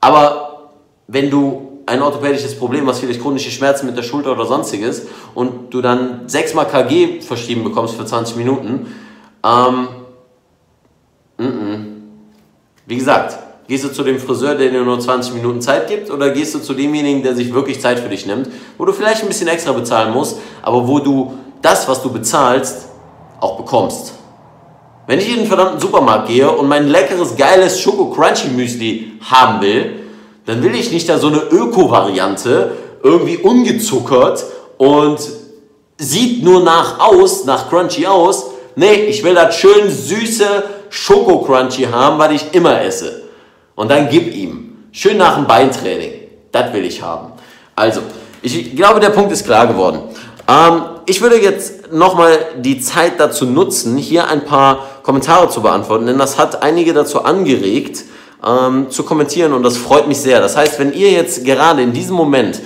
Aber 0.00 0.70
wenn 1.08 1.30
du 1.30 1.82
ein 1.86 2.02
orthopädisches 2.02 2.56
Problem 2.56 2.86
hast, 2.86 3.00
vielleicht 3.00 3.20
chronische 3.20 3.50
Schmerzen 3.50 3.86
mit 3.86 3.96
der 3.96 4.04
Schulter 4.04 4.30
oder 4.30 4.46
sonstiges, 4.46 5.08
und 5.34 5.74
du 5.74 5.80
dann 5.80 6.28
sechsmal 6.28 6.68
KG 6.68 7.20
verschrieben 7.22 7.64
bekommst 7.64 7.96
für 7.96 8.06
20 8.06 8.36
Minuten, 8.36 8.94
ähm, 9.44 9.88
n 11.38 11.46
-n. 11.46 11.89
Wie 12.90 12.96
gesagt, 12.96 13.38
gehst 13.68 13.84
du 13.84 13.92
zu 13.92 14.02
dem 14.02 14.18
Friseur, 14.18 14.56
der 14.56 14.68
dir 14.68 14.82
nur 14.82 14.98
20 14.98 15.34
Minuten 15.34 15.60
Zeit 15.60 15.86
gibt, 15.86 16.10
oder 16.10 16.30
gehst 16.30 16.56
du 16.56 16.58
zu 16.58 16.74
demjenigen, 16.74 17.22
der 17.22 17.36
sich 17.36 17.54
wirklich 17.54 17.80
Zeit 17.80 18.00
für 18.00 18.08
dich 18.08 18.26
nimmt, 18.26 18.48
wo 18.76 18.84
du 18.84 18.92
vielleicht 18.92 19.22
ein 19.22 19.28
bisschen 19.28 19.46
extra 19.46 19.70
bezahlen 19.70 20.12
musst, 20.12 20.38
aber 20.60 20.88
wo 20.88 20.98
du 20.98 21.34
das, 21.62 21.88
was 21.88 22.02
du 22.02 22.12
bezahlst, 22.12 22.88
auch 23.40 23.56
bekommst. 23.56 24.14
Wenn 25.06 25.20
ich 25.20 25.30
in 25.30 25.36
den 25.36 25.46
verdammten 25.46 25.78
Supermarkt 25.78 26.26
gehe 26.26 26.50
und 26.50 26.66
mein 26.66 26.88
leckeres, 26.88 27.36
geiles 27.36 27.80
Schoko-Crunchy-Müsli 27.80 29.12
haben 29.20 29.60
will, 29.60 30.00
dann 30.46 30.60
will 30.64 30.74
ich 30.74 30.90
nicht 30.90 31.08
da 31.08 31.18
so 31.18 31.28
eine 31.28 31.38
Öko-Variante, 31.38 32.72
irgendwie 33.04 33.36
ungezuckert 33.36 34.44
und 34.78 35.20
sieht 35.96 36.42
nur 36.42 36.64
nach 36.64 36.98
aus, 36.98 37.44
nach 37.44 37.70
Crunchy 37.70 38.06
aus. 38.06 38.46
Nee, 38.74 38.94
ich 39.08 39.22
will 39.22 39.34
das 39.34 39.54
schön 39.54 39.88
süße 39.88 40.64
Schoko-Crunchy 40.90 41.86
haben, 41.90 42.18
was 42.18 42.32
ich 42.32 42.52
immer 42.52 42.82
esse. 42.82 43.22
Und 43.74 43.90
dann 43.90 44.08
gib 44.10 44.34
ihm. 44.34 44.88
Schön 44.92 45.16
nach 45.16 45.36
dem 45.36 45.46
Beintraining. 45.46 46.12
Das 46.52 46.72
will 46.72 46.84
ich 46.84 47.00
haben. 47.00 47.32
Also, 47.76 48.02
ich 48.42 48.76
glaube, 48.76 49.00
der 49.00 49.10
Punkt 49.10 49.32
ist 49.32 49.44
klar 49.46 49.66
geworden. 49.66 50.02
Ähm, 50.48 50.82
ich 51.06 51.20
würde 51.20 51.40
jetzt 51.40 51.92
nochmal 51.92 52.38
die 52.58 52.80
Zeit 52.80 53.18
dazu 53.18 53.46
nutzen, 53.46 53.96
hier 53.96 54.28
ein 54.28 54.44
paar 54.44 54.86
Kommentare 55.02 55.48
zu 55.48 55.62
beantworten, 55.62 56.06
denn 56.06 56.18
das 56.18 56.38
hat 56.38 56.62
einige 56.62 56.92
dazu 56.92 57.24
angeregt, 57.24 58.04
ähm, 58.46 58.90
zu 58.90 59.04
kommentieren 59.04 59.52
und 59.52 59.62
das 59.62 59.76
freut 59.76 60.08
mich 60.08 60.18
sehr. 60.18 60.40
Das 60.40 60.56
heißt, 60.56 60.78
wenn 60.78 60.92
ihr 60.92 61.10
jetzt 61.10 61.44
gerade 61.44 61.82
in 61.82 61.92
diesem 61.92 62.16
Moment 62.16 62.60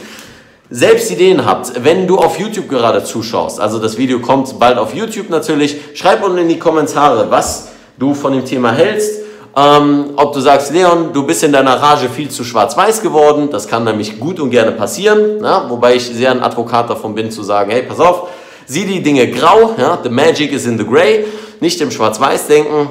selbst 0.71 1.11
Ideen 1.11 1.45
habt, 1.45 1.85
wenn 1.85 2.07
du 2.07 2.19
auf 2.19 2.39
YouTube 2.39 2.69
gerade 2.69 3.05
zuschaust, 3.05 3.61
also 3.61 3.79
das 3.79 3.99
Video 3.99 4.21
kommt 4.21 4.59
bald 4.59 4.79
auf 4.79 4.95
YouTube 4.95 5.31
natürlich, 5.31 5.77
schreib 5.95 6.25
unten 6.25 6.39
in 6.39 6.49
die 6.49 6.59
Kommentare, 6.59 7.31
was 7.31 7.69
du 7.99 8.15
von 8.15 8.33
dem 8.33 8.45
Thema 8.45 8.73
hältst 8.73 9.25
Ähm, 9.57 10.15
ob 10.17 10.33
du 10.33 10.41
sagst, 10.41 10.73
Leon, 10.73 11.13
du 11.13 11.25
bist 11.25 11.45
in 11.45 11.53
deiner 11.53 11.81
Rage 11.81 12.09
viel 12.09 12.29
zu 12.29 12.43
schwarz-weiß 12.43 13.01
geworden, 13.03 13.51
das 13.53 13.69
kann 13.69 13.85
nämlich 13.85 14.19
gut 14.19 14.41
und 14.41 14.51
gerne 14.51 14.73
passieren, 14.73 15.41
ja? 15.45 15.71
wobei 15.71 15.95
ich 15.95 16.07
sehr 16.07 16.33
ein 16.33 16.43
Advokat 16.43 16.91
davon 16.91 17.15
bin 17.15 17.31
zu 17.31 17.45
sagen, 17.45 17.71
hey, 17.71 17.83
pass 17.83 18.01
auf, 18.01 18.29
sieh 18.67 18.85
die 18.85 19.01
Dinge 19.01 19.31
grau, 19.31 19.77
ja? 19.79 19.97
the 20.03 20.09
magic 20.09 20.51
is 20.51 20.67
in 20.67 20.77
the 20.77 20.85
gray, 20.85 21.25
nicht 21.61 21.81
im 21.81 21.93
schwarz-weiß 21.93 22.49
denken. 22.49 22.91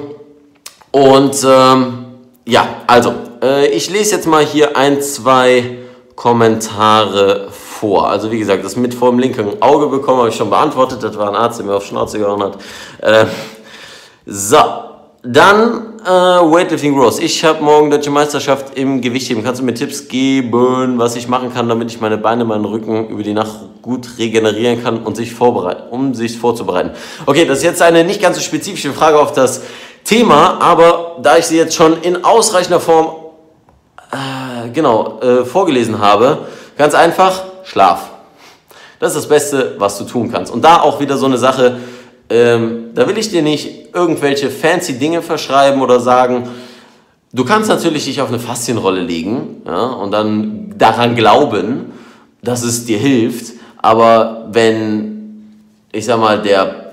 Und 0.90 1.36
ähm, 1.46 2.04
ja, 2.46 2.66
also, 2.86 3.12
äh, 3.42 3.66
ich 3.66 3.90
lese 3.90 4.16
jetzt 4.16 4.26
mal 4.26 4.42
hier 4.42 4.74
ein, 4.74 5.02
zwei 5.02 5.80
Kommentare 6.14 7.48
vor. 7.50 8.08
Also 8.08 8.30
wie 8.30 8.38
gesagt, 8.38 8.64
das 8.64 8.76
mit 8.76 8.94
vor 8.94 9.10
dem 9.10 9.18
linken 9.18 9.60
Auge 9.60 9.88
bekommen 9.88 10.20
habe 10.20 10.28
ich 10.30 10.36
schon 10.36 10.48
beantwortet. 10.48 11.02
Das 11.02 11.18
war 11.18 11.28
ein 11.28 11.34
Arzt, 11.34 11.58
der 11.58 11.66
mir 11.66 11.74
auf 11.74 11.84
Schnauze 11.84 12.18
gehauen 12.18 12.42
hat. 12.42 12.58
Äh, 13.02 13.26
so, 14.24 14.56
dann 15.24 16.00
äh, 16.04 16.08
Weightlifting 16.08 16.98
Rose. 16.98 17.22
Ich 17.22 17.42
habe 17.44 17.64
morgen 17.64 17.90
deutsche 17.90 18.10
Meisterschaft 18.10 18.76
im 18.76 19.00
Gewichtheben. 19.00 19.42
Kannst 19.42 19.62
du 19.62 19.64
mir 19.64 19.72
Tipps 19.72 20.06
geben, 20.06 20.98
was 20.98 21.16
ich 21.16 21.28
machen 21.28 21.52
kann, 21.52 21.66
damit 21.66 21.90
ich 21.90 22.00
meine 22.00 22.18
Beine, 22.18 22.44
meinen 22.44 22.66
Rücken 22.66 23.08
über 23.08 23.22
die 23.22 23.32
Nacht 23.32 23.52
gut 23.80 24.06
regenerieren 24.18 24.82
kann 24.82 25.02
und 25.02 25.16
sich 25.16 25.32
vorbereiten, 25.32 25.84
um 25.90 26.14
sich 26.14 26.38
vorzubereiten? 26.38 26.90
Okay, 27.24 27.46
das 27.46 27.58
ist 27.58 27.64
jetzt 27.64 27.82
eine 27.82 28.04
nicht 28.04 28.20
ganz 28.20 28.36
so 28.36 28.42
spezifische 28.42 28.92
Frage 28.92 29.18
auf 29.18 29.32
das 29.32 29.62
Thema, 30.04 30.60
aber 30.60 31.16
da 31.22 31.38
ich 31.38 31.46
sie 31.46 31.56
jetzt 31.56 31.74
schon 31.74 32.02
in 32.02 32.22
ausreichender 32.22 32.80
Form 32.80 33.16
äh, 34.12 34.68
genau 34.74 35.20
äh, 35.22 35.46
vorgelesen 35.46 36.00
habe, 36.00 36.40
ganz 36.76 36.94
einfach 36.94 37.44
Schlaf. 37.64 38.10
Das 39.00 39.14
ist 39.14 39.22
das 39.22 39.28
Beste, 39.28 39.74
was 39.78 39.96
du 39.96 40.04
tun 40.04 40.30
kannst. 40.30 40.52
Und 40.52 40.62
da 40.62 40.82
auch 40.82 41.00
wieder 41.00 41.16
so 41.16 41.24
eine 41.26 41.38
Sache, 41.38 41.78
ähm, 42.30 42.90
da 42.94 43.06
will 43.08 43.18
ich 43.18 43.30
dir 43.30 43.42
nicht 43.42 43.94
irgendwelche 43.94 44.50
fancy 44.50 44.98
Dinge 44.98 45.22
verschreiben 45.22 45.82
oder 45.82 46.00
sagen, 46.00 46.48
du 47.32 47.44
kannst 47.44 47.68
natürlich 47.68 48.04
dich 48.04 48.20
auf 48.20 48.28
eine 48.28 48.38
Faszienrolle 48.38 49.00
legen 49.00 49.62
ja, 49.66 49.86
und 49.86 50.10
dann 50.10 50.74
daran 50.76 51.14
glauben, 51.14 51.92
dass 52.42 52.62
es 52.62 52.84
dir 52.84 52.98
hilft, 52.98 53.54
aber 53.78 54.48
wenn, 54.50 55.60
ich 55.92 56.06
sag 56.06 56.18
mal, 56.18 56.40
der 56.40 56.84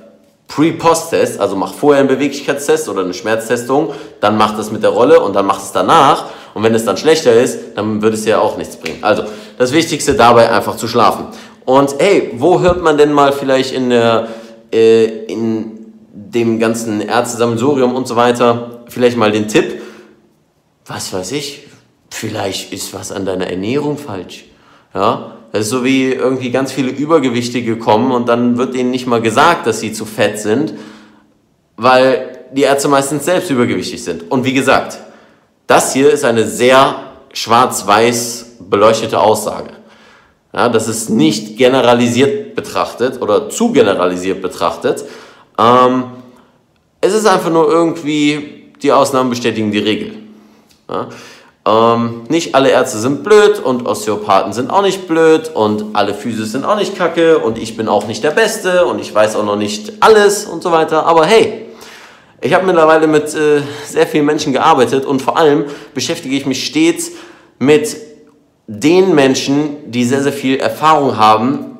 Pre-Post-Test, 0.47 1.39
also 1.39 1.55
mach 1.55 1.73
vorher 1.73 2.01
einen 2.01 2.09
Beweglichkeitstest 2.09 2.89
oder 2.89 3.01
eine 3.01 3.13
Schmerztestung, 3.13 3.93
dann 4.19 4.37
mach 4.37 4.57
das 4.57 4.71
mit 4.71 4.83
der 4.83 4.89
Rolle 4.89 5.21
und 5.21 5.33
dann 5.33 5.45
mach 5.45 5.59
es 5.59 5.71
danach. 5.71 6.25
Und 6.53 6.63
wenn 6.63 6.75
es 6.75 6.83
dann 6.83 6.97
schlechter 6.97 7.31
ist, 7.31 7.77
dann 7.77 8.01
würde 8.01 8.17
es 8.17 8.25
ja 8.25 8.39
auch 8.39 8.57
nichts 8.57 8.75
bringen. 8.75 8.97
Also 9.01 9.23
das 9.57 9.71
Wichtigste 9.71 10.15
dabei 10.15 10.51
einfach 10.51 10.75
zu 10.75 10.89
schlafen. 10.89 11.27
Und 11.63 11.95
hey, 11.99 12.33
wo 12.35 12.59
hört 12.59 12.81
man 12.81 12.97
denn 12.97 13.13
mal 13.13 13.31
vielleicht 13.31 13.73
in, 13.73 13.89
der, 13.89 14.27
äh, 14.71 15.25
in 15.25 15.93
dem 16.13 16.59
ganzen 16.59 17.01
Ärztesammelsurium 17.01 17.95
und 17.95 18.07
so 18.07 18.15
weiter 18.15 18.83
vielleicht 18.87 19.17
mal 19.17 19.31
den 19.31 19.47
Tipp, 19.47 19.81
was 20.85 21.13
weiß 21.13 21.31
ich, 21.33 21.67
vielleicht 22.09 22.73
ist 22.73 22.93
was 22.93 23.11
an 23.11 23.25
deiner 23.25 23.47
Ernährung 23.47 23.97
falsch. 23.97 24.45
Ja, 24.93 25.37
das 25.51 25.61
ist 25.61 25.69
so 25.69 25.83
wie 25.83 26.11
irgendwie 26.11 26.51
ganz 26.51 26.71
viele 26.71 26.91
Übergewichtige 26.91 27.77
kommen 27.77 28.11
und 28.11 28.27
dann 28.27 28.57
wird 28.57 28.75
ihnen 28.75 28.91
nicht 28.91 29.07
mal 29.07 29.21
gesagt, 29.21 29.67
dass 29.67 29.79
sie 29.79 29.93
zu 29.93 30.05
fett 30.05 30.39
sind, 30.39 30.73
weil 31.77 32.39
die 32.53 32.63
Ärzte 32.63 32.87
meistens 32.87 33.25
selbst 33.25 33.49
übergewichtig 33.49 34.03
sind. 34.03 34.29
Und 34.29 34.43
wie 34.43 34.53
gesagt, 34.53 34.97
das 35.67 35.93
hier 35.93 36.11
ist 36.11 36.25
eine 36.25 36.45
sehr 36.45 37.11
schwarz-weiß 37.33 38.57
beleuchtete 38.69 39.19
Aussage. 39.19 39.71
Ja, 40.53 40.67
das 40.67 40.87
ist 40.87 41.09
nicht 41.09 41.57
generalisiert 41.57 42.55
betrachtet 42.55 43.21
oder 43.21 43.49
zu 43.49 43.71
generalisiert 43.71 44.41
betrachtet. 44.41 45.05
Ähm, 45.57 46.03
es 46.99 47.13
ist 47.13 47.25
einfach 47.25 47.49
nur 47.49 47.71
irgendwie, 47.71 48.71
die 48.81 48.91
Ausnahmen 48.91 49.29
bestätigen 49.29 49.71
die 49.71 49.79
Regel. 49.79 50.13
Ja? 50.89 51.07
Ähm, 51.63 52.23
nicht 52.27 52.55
alle 52.55 52.69
Ärzte 52.69 52.97
sind 52.97 53.23
blöd 53.23 53.59
und 53.59 53.87
Osteopathen 53.87 54.51
sind 54.51 54.71
auch 54.71 54.81
nicht 54.81 55.07
blöd 55.07 55.51
und 55.53 55.85
alle 55.93 56.13
Physios 56.13 56.51
sind 56.51 56.65
auch 56.65 56.75
nicht 56.75 56.97
kacke 56.97 57.37
und 57.37 57.57
ich 57.57 57.77
bin 57.77 57.87
auch 57.87 58.07
nicht 58.07 58.23
der 58.23 58.31
Beste 58.31 58.85
und 58.85 58.99
ich 58.99 59.13
weiß 59.13 59.35
auch 59.35 59.45
noch 59.45 59.55
nicht 59.55 59.93
alles 60.01 60.45
und 60.45 60.63
so 60.63 60.71
weiter. 60.71 61.05
Aber 61.05 61.25
hey, 61.25 61.67
ich 62.41 62.53
habe 62.53 62.65
mittlerweile 62.65 63.07
mit 63.07 63.33
äh, 63.35 63.61
sehr 63.85 64.07
vielen 64.07 64.25
Menschen 64.25 64.51
gearbeitet 64.53 65.05
und 65.05 65.21
vor 65.21 65.37
allem 65.37 65.65
beschäftige 65.93 66.35
ich 66.35 66.47
mich 66.47 66.65
stets 66.65 67.11
mit 67.59 67.95
den 68.79 69.13
Menschen, 69.13 69.91
die 69.91 70.05
sehr, 70.05 70.23
sehr 70.23 70.31
viel 70.31 70.57
Erfahrung 70.57 71.17
haben, 71.17 71.77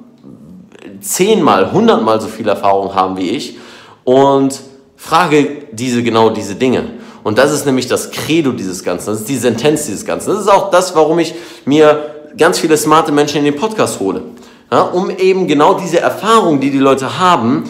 zehnmal, 0.99 1.71
hundertmal 1.71 2.19
so 2.19 2.27
viel 2.27 2.47
Erfahrung 2.47 2.93
haben 2.93 3.17
wie 3.17 3.29
ich 3.29 3.57
und 4.03 4.59
frage 4.97 5.63
diese 5.71 6.03
genau 6.03 6.29
diese 6.29 6.55
Dinge. 6.55 6.83
Und 7.23 7.37
das 7.37 7.51
ist 7.51 7.65
nämlich 7.65 7.87
das 7.87 8.11
Credo 8.11 8.51
dieses 8.51 8.83
Ganzen, 8.83 9.11
das 9.11 9.21
ist 9.21 9.29
die 9.29 9.37
Sentenz 9.37 9.85
dieses 9.85 10.05
Ganzen. 10.05 10.31
Das 10.31 10.41
ist 10.41 10.49
auch 10.49 10.69
das, 10.69 10.93
warum 10.95 11.19
ich 11.19 11.33
mir 11.65 12.11
ganz 12.37 12.59
viele 12.59 12.75
smarte 12.75 13.11
Menschen 13.11 13.37
in 13.37 13.45
den 13.45 13.55
Podcast 13.55 13.99
hole. 13.99 14.23
Ja, 14.69 14.81
um 14.81 15.09
eben 15.11 15.47
genau 15.47 15.75
diese 15.75 15.99
Erfahrung, 15.99 16.59
die 16.59 16.71
die 16.71 16.77
Leute 16.77 17.19
haben, 17.19 17.63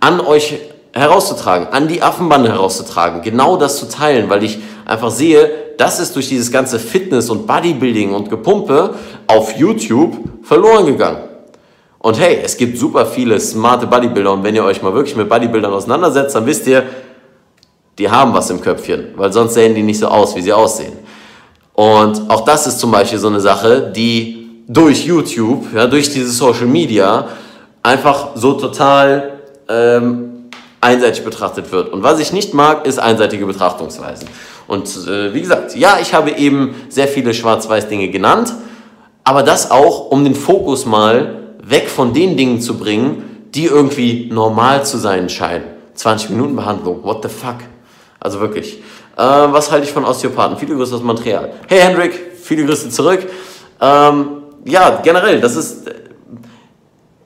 an 0.00 0.20
euch 0.20 0.58
herauszutragen, 0.92 1.68
an 1.72 1.88
die 1.88 2.02
Affenbande 2.02 2.50
herauszutragen, 2.50 3.22
genau 3.22 3.56
das 3.56 3.78
zu 3.78 3.88
teilen, 3.88 4.28
weil 4.30 4.44
ich 4.44 4.58
einfach 4.84 5.10
sehe, 5.10 5.50
das 5.78 6.00
ist 6.00 6.14
durch 6.14 6.28
dieses 6.28 6.50
ganze 6.50 6.78
Fitness 6.78 7.30
und 7.30 7.46
Bodybuilding 7.46 8.12
und 8.12 8.28
Gepumpe 8.28 8.94
auf 9.26 9.56
YouTube 9.56 10.18
verloren 10.42 10.86
gegangen. 10.86 11.20
Und 12.00 12.18
hey, 12.18 12.40
es 12.44 12.56
gibt 12.56 12.78
super 12.78 13.06
viele 13.06 13.40
smarte 13.40 13.86
Bodybuilder 13.86 14.32
und 14.32 14.42
wenn 14.42 14.54
ihr 14.54 14.64
euch 14.64 14.82
mal 14.82 14.92
wirklich 14.92 15.16
mit 15.16 15.28
Bodybuildern 15.28 15.72
auseinandersetzt, 15.72 16.34
dann 16.34 16.46
wisst 16.46 16.66
ihr, 16.66 16.84
die 17.96 18.10
haben 18.10 18.32
was 18.34 18.50
im 18.50 18.60
Köpfchen, 18.60 19.12
weil 19.16 19.32
sonst 19.32 19.54
sehen 19.54 19.74
die 19.74 19.82
nicht 19.82 19.98
so 19.98 20.08
aus, 20.08 20.36
wie 20.36 20.42
sie 20.42 20.52
aussehen. 20.52 20.92
Und 21.74 22.28
auch 22.28 22.44
das 22.44 22.66
ist 22.66 22.78
zum 22.78 22.90
Beispiel 22.90 23.18
so 23.18 23.28
eine 23.28 23.40
Sache, 23.40 23.92
die 23.94 24.64
durch 24.68 25.04
YouTube, 25.06 25.64
ja, 25.74 25.86
durch 25.86 26.10
diese 26.10 26.30
Social 26.30 26.66
Media 26.66 27.28
einfach 27.82 28.30
so 28.34 28.54
total 28.54 29.40
ähm, 29.68 30.50
einseitig 30.80 31.24
betrachtet 31.24 31.70
wird. 31.72 31.92
Und 31.92 32.02
was 32.02 32.20
ich 32.20 32.32
nicht 32.32 32.54
mag, 32.54 32.86
ist 32.86 32.98
einseitige 32.98 33.46
Betrachtungsweisen. 33.46 34.28
Und 34.68 34.86
äh, 35.08 35.34
wie 35.34 35.40
gesagt, 35.40 35.74
ja, 35.74 35.98
ich 36.00 36.14
habe 36.14 36.30
eben 36.32 36.74
sehr 36.90 37.08
viele 37.08 37.34
Schwarz-Weiß-Dinge 37.34 38.10
genannt, 38.10 38.54
aber 39.24 39.42
das 39.42 39.70
auch, 39.70 40.10
um 40.10 40.22
den 40.22 40.34
Fokus 40.34 40.86
mal 40.86 41.54
weg 41.62 41.88
von 41.88 42.12
den 42.12 42.36
Dingen 42.36 42.60
zu 42.60 42.78
bringen, 42.78 43.48
die 43.54 43.64
irgendwie 43.64 44.28
normal 44.30 44.84
zu 44.84 44.98
sein 44.98 45.28
scheinen. 45.28 45.64
20 45.94 46.30
Minuten 46.30 46.54
Behandlung, 46.54 47.02
what 47.02 47.22
the 47.22 47.28
fuck? 47.28 47.56
Also 48.20 48.40
wirklich. 48.40 48.82
Äh, 49.16 49.22
was 49.22 49.70
halte 49.70 49.86
ich 49.86 49.92
von 49.92 50.04
Osteopathen? 50.04 50.58
Viele 50.58 50.76
Grüße 50.76 50.94
aus 50.94 51.02
Montreal. 51.02 51.52
Hey 51.66 51.80
Hendrik, 51.80 52.12
viele 52.40 52.64
Grüße 52.64 52.90
zurück. 52.90 53.26
Ähm, 53.80 54.28
ja, 54.64 55.00
generell, 55.02 55.40
das 55.40 55.56
ist, 55.56 55.90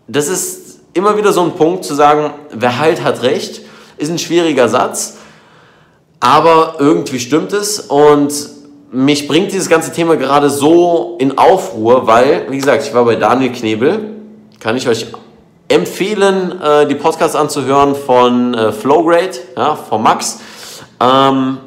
das 0.06 0.28
ist 0.28 0.80
immer 0.94 1.16
wieder 1.16 1.32
so 1.32 1.42
ein 1.42 1.52
Punkt 1.52 1.84
zu 1.84 1.94
sagen, 1.94 2.32
wer 2.50 2.78
heilt, 2.78 3.02
hat 3.02 3.22
recht. 3.22 3.62
Ist 3.96 4.10
ein 4.10 4.18
schwieriger 4.18 4.68
Satz, 4.68 5.18
aber 6.22 6.76
irgendwie 6.78 7.18
stimmt 7.18 7.52
es 7.52 7.80
und 7.80 8.32
mich 8.92 9.26
bringt 9.26 9.50
dieses 9.50 9.68
ganze 9.68 9.92
Thema 9.92 10.14
gerade 10.16 10.50
so 10.50 11.16
in 11.18 11.36
Aufruhr, 11.36 12.06
weil, 12.06 12.46
wie 12.48 12.58
gesagt, 12.58 12.86
ich 12.86 12.94
war 12.94 13.04
bei 13.04 13.16
Daniel 13.16 13.50
Knebel. 13.50 14.12
Kann 14.60 14.76
ich 14.76 14.86
euch 14.86 15.08
empfehlen, 15.66 16.60
äh, 16.62 16.86
die 16.86 16.94
Podcasts 16.94 17.34
anzuhören 17.34 17.96
von 17.96 18.54
äh, 18.54 18.70
Flowgrade, 18.70 19.32
ja, 19.56 19.74
von 19.74 20.00
Max. 20.00 20.38
Ähm, 21.00 21.58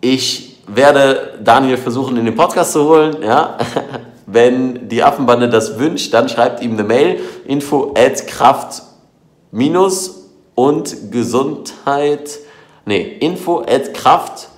ich 0.00 0.62
werde 0.66 1.38
Daniel 1.44 1.76
versuchen, 1.76 2.16
in 2.16 2.24
den 2.24 2.34
Podcast 2.34 2.72
zu 2.72 2.88
holen. 2.88 3.18
Ja? 3.22 3.58
Wenn 4.26 4.88
die 4.88 5.02
Affenbande 5.02 5.50
das 5.50 5.78
wünscht, 5.78 6.14
dann 6.14 6.30
schreibt 6.30 6.62
ihm 6.62 6.72
eine 6.72 6.84
Mail. 6.84 7.20
Info 7.46 7.92
at 7.94 8.26
Kraft 8.26 8.82
minus 9.50 10.30
und 10.54 11.12
Gesundheit. 11.12 12.45
Nee, 12.88 13.16
info 13.18 13.62
at 13.62 13.92
Kraft 13.94 14.48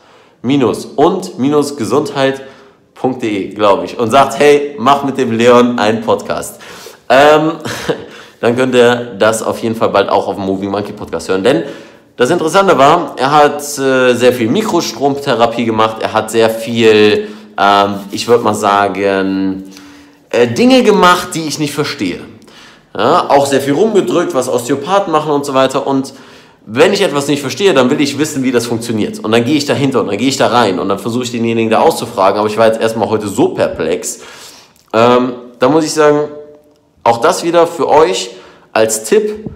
minus 0.42 0.84
und 0.84 1.38
minus 1.38 1.78
Gesundheit.de, 1.78 3.48
glaube 3.54 3.86
ich. 3.86 3.98
Und 3.98 4.10
sagt, 4.10 4.38
hey, 4.38 4.76
mach 4.78 5.02
mit 5.02 5.16
dem 5.16 5.32
Leon 5.32 5.78
einen 5.78 6.02
Podcast. 6.02 6.60
Ähm, 7.08 7.52
dann 8.42 8.54
könnt 8.54 8.74
ihr 8.74 9.16
das 9.18 9.42
auf 9.42 9.58
jeden 9.60 9.74
Fall 9.74 9.88
bald 9.88 10.10
auch 10.10 10.28
auf 10.28 10.34
dem 10.34 10.44
Moving 10.44 10.70
Monkey 10.70 10.92
Podcast 10.92 11.30
hören. 11.30 11.42
Denn 11.42 11.62
das 12.18 12.28
Interessante 12.28 12.76
war, 12.76 13.14
er 13.16 13.30
hat 13.30 13.62
äh, 13.78 14.12
sehr 14.12 14.34
viel 14.34 14.48
Mikrostromtherapie 14.48 15.64
gemacht, 15.64 15.96
er 16.00 16.12
hat 16.12 16.30
sehr 16.30 16.50
viel, 16.50 17.28
ähm, 17.56 17.94
ich 18.10 18.28
würde 18.28 18.44
mal 18.44 18.52
sagen, 18.52 19.72
äh, 20.28 20.48
Dinge 20.48 20.82
gemacht, 20.82 21.28
die 21.32 21.48
ich 21.48 21.58
nicht 21.58 21.72
verstehe. 21.72 22.20
Ja, 22.94 23.30
auch 23.30 23.46
sehr 23.46 23.62
viel 23.62 23.72
rumgedrückt, 23.72 24.34
was 24.34 24.50
Osteopathen 24.50 25.12
machen 25.12 25.32
und 25.32 25.46
so 25.46 25.54
weiter. 25.54 25.86
Und 25.86 26.12
wenn 26.70 26.92
ich 26.92 27.00
etwas 27.00 27.28
nicht 27.28 27.40
verstehe, 27.40 27.72
dann 27.72 27.88
will 27.88 27.98
ich 27.98 28.18
wissen, 28.18 28.42
wie 28.42 28.52
das 28.52 28.66
funktioniert. 28.66 29.20
Und 29.20 29.32
dann 29.32 29.42
gehe 29.42 29.56
ich 29.56 29.64
dahinter 29.64 30.02
und 30.02 30.08
dann 30.08 30.18
gehe 30.18 30.28
ich 30.28 30.36
da 30.36 30.48
rein 30.48 30.78
und 30.78 30.90
dann 30.90 30.98
versuche 30.98 31.24
ich 31.24 31.30
denjenigen 31.30 31.70
da 31.70 31.80
auszufragen. 31.80 32.38
Aber 32.38 32.46
ich 32.46 32.58
war 32.58 32.66
jetzt 32.66 32.78
erstmal 32.78 33.08
heute 33.08 33.26
so 33.26 33.48
perplex. 33.54 34.20
Ähm, 34.92 35.32
da 35.58 35.68
muss 35.70 35.84
ich 35.84 35.92
sagen, 35.92 36.28
auch 37.04 37.22
das 37.22 37.42
wieder 37.42 37.66
für 37.66 37.88
euch 37.88 38.32
als 38.70 39.04
Tipp, 39.04 39.48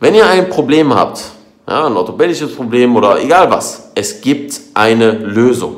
wenn 0.00 0.14
ihr 0.14 0.26
ein 0.26 0.48
Problem 0.48 0.94
habt, 0.94 1.20
ja, 1.68 1.86
ein 1.86 1.96
orthopädisches 1.96 2.54
Problem 2.54 2.96
oder 2.96 3.20
egal 3.20 3.50
was. 3.50 3.90
Es 3.94 4.22
gibt 4.22 4.58
eine 4.72 5.10
Lösung. 5.12 5.76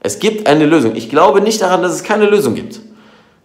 Es 0.00 0.18
gibt 0.18 0.46
eine 0.46 0.66
Lösung. 0.66 0.94
Ich 0.94 1.08
glaube 1.08 1.40
nicht 1.40 1.62
daran, 1.62 1.80
dass 1.80 1.92
es 1.92 2.02
keine 2.02 2.26
Lösung 2.26 2.54
gibt. 2.54 2.80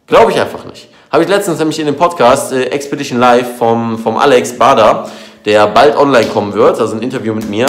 Glaube 0.06 0.32
ich 0.32 0.40
einfach 0.40 0.66
nicht. 0.66 0.90
Habe 1.10 1.24
ich 1.24 1.30
letztens 1.30 1.60
nämlich 1.60 1.80
in 1.80 1.86
dem 1.86 1.96
Podcast 1.96 2.52
äh, 2.52 2.64
Expedition 2.66 3.20
Live 3.20 3.58
vom, 3.58 3.98
vom 3.98 4.18
Alex 4.18 4.58
Bader, 4.58 5.10
der 5.46 5.68
bald 5.68 5.96
online 5.98 6.28
kommen 6.28 6.54
wird, 6.54 6.80
also 6.80 6.96
ein 6.96 7.02
Interview 7.02 7.34
mit 7.34 7.50
mir, 7.50 7.68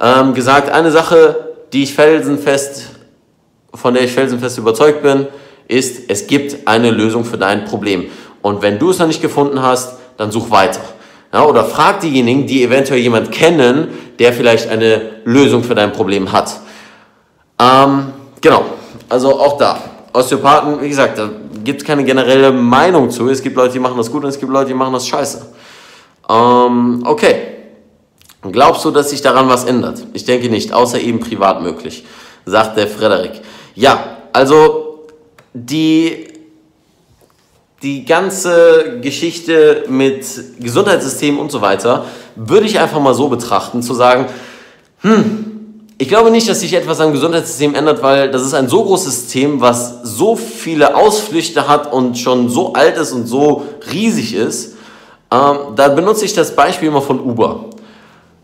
ähm, 0.00 0.34
gesagt, 0.34 0.70
eine 0.70 0.90
Sache, 0.90 1.36
die 1.72 1.82
ich 1.84 1.94
felsenfest, 1.94 2.90
von 3.74 3.94
der 3.94 4.04
ich 4.04 4.12
felsenfest 4.12 4.58
überzeugt 4.58 5.02
bin, 5.02 5.26
ist, 5.68 6.10
es 6.10 6.26
gibt 6.26 6.66
eine 6.66 6.90
Lösung 6.90 7.24
für 7.24 7.38
dein 7.38 7.64
Problem. 7.64 8.06
Und 8.42 8.62
wenn 8.62 8.78
du 8.78 8.90
es 8.90 8.98
noch 8.98 9.06
nicht 9.06 9.22
gefunden 9.22 9.62
hast, 9.62 9.98
dann 10.16 10.30
such 10.30 10.50
weiter. 10.50 10.80
Ja, 11.32 11.44
oder 11.44 11.64
frag 11.64 12.00
diejenigen, 12.00 12.46
die 12.46 12.64
eventuell 12.64 12.98
jemand 12.98 13.30
kennen, 13.30 13.88
der 14.18 14.32
vielleicht 14.32 14.68
eine 14.68 15.00
Lösung 15.24 15.62
für 15.62 15.76
dein 15.76 15.92
Problem 15.92 16.32
hat. 16.32 16.58
Ähm, 17.60 18.12
genau, 18.40 18.64
also 19.08 19.38
auch 19.38 19.56
da. 19.56 19.78
Osteopathen, 20.12 20.80
wie 20.80 20.88
gesagt, 20.88 21.18
da 21.18 21.30
gibt 21.62 21.82
es 21.82 21.86
keine 21.86 22.02
generelle 22.02 22.50
Meinung 22.50 23.10
zu. 23.10 23.28
Es 23.28 23.42
gibt 23.42 23.54
Leute, 23.54 23.74
die 23.74 23.78
machen 23.78 23.96
das 23.96 24.10
gut 24.10 24.24
und 24.24 24.30
es 24.30 24.40
gibt 24.40 24.50
Leute, 24.50 24.68
die 24.68 24.74
machen 24.74 24.92
das 24.92 25.06
scheiße. 25.06 25.46
Ähm, 26.30 27.02
okay. 27.04 27.34
Glaubst 28.42 28.84
du, 28.84 28.90
dass 28.90 29.10
sich 29.10 29.20
daran 29.20 29.48
was 29.48 29.64
ändert? 29.64 30.06
Ich 30.14 30.24
denke 30.24 30.48
nicht, 30.48 30.72
außer 30.72 30.98
eben 30.98 31.20
privat 31.20 31.62
möglich, 31.62 32.04
sagt 32.46 32.78
der 32.78 32.88
Frederik. 32.88 33.42
Ja, 33.74 34.16
also 34.32 35.06
die 35.52 36.28
die 37.82 38.04
ganze 38.04 38.98
Geschichte 39.00 39.84
mit 39.88 40.26
Gesundheitssystem 40.58 41.38
und 41.38 41.50
so 41.50 41.62
weiter 41.62 42.04
würde 42.36 42.66
ich 42.66 42.78
einfach 42.78 43.00
mal 43.00 43.14
so 43.14 43.28
betrachten, 43.28 43.82
zu 43.82 43.94
sagen, 43.94 44.26
hm, 45.00 45.50
ich 45.96 46.08
glaube 46.08 46.30
nicht, 46.30 46.48
dass 46.48 46.60
sich 46.60 46.74
etwas 46.74 47.00
am 47.00 47.12
Gesundheitssystem 47.12 47.74
ändert, 47.74 48.02
weil 48.02 48.30
das 48.30 48.42
ist 48.42 48.54
ein 48.54 48.68
so 48.68 48.84
großes 48.84 49.22
System, 49.22 49.60
was 49.60 50.02
so 50.02 50.36
viele 50.36 50.94
Ausflüchte 50.94 51.68
hat 51.68 51.92
und 51.92 52.18
schon 52.18 52.48
so 52.48 52.74
alt 52.74 52.96
ist 52.96 53.12
und 53.12 53.26
so 53.26 53.66
riesig 53.92 54.34
ist. 54.34 54.76
Ähm, 55.32 55.74
da 55.76 55.88
benutze 55.88 56.24
ich 56.24 56.32
das 56.32 56.54
Beispiel 56.54 56.88
immer 56.88 57.02
von 57.02 57.20
Uber. 57.20 57.66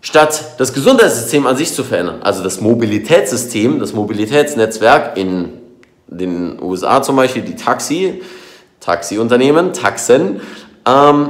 Statt 0.00 0.54
das 0.58 0.72
Gesundheitssystem 0.72 1.46
an 1.46 1.56
sich 1.56 1.72
zu 1.72 1.82
verändern, 1.82 2.20
also 2.22 2.44
das 2.44 2.60
Mobilitätssystem, 2.60 3.80
das 3.80 3.92
Mobilitätsnetzwerk 3.92 5.16
in 5.16 5.54
den 6.06 6.62
USA 6.62 7.02
zum 7.02 7.16
Beispiel, 7.16 7.42
die 7.42 7.56
Taxi, 7.56 8.22
Taxiunternehmen, 8.78 9.72
Taxen, 9.72 10.40
ähm, 10.86 11.28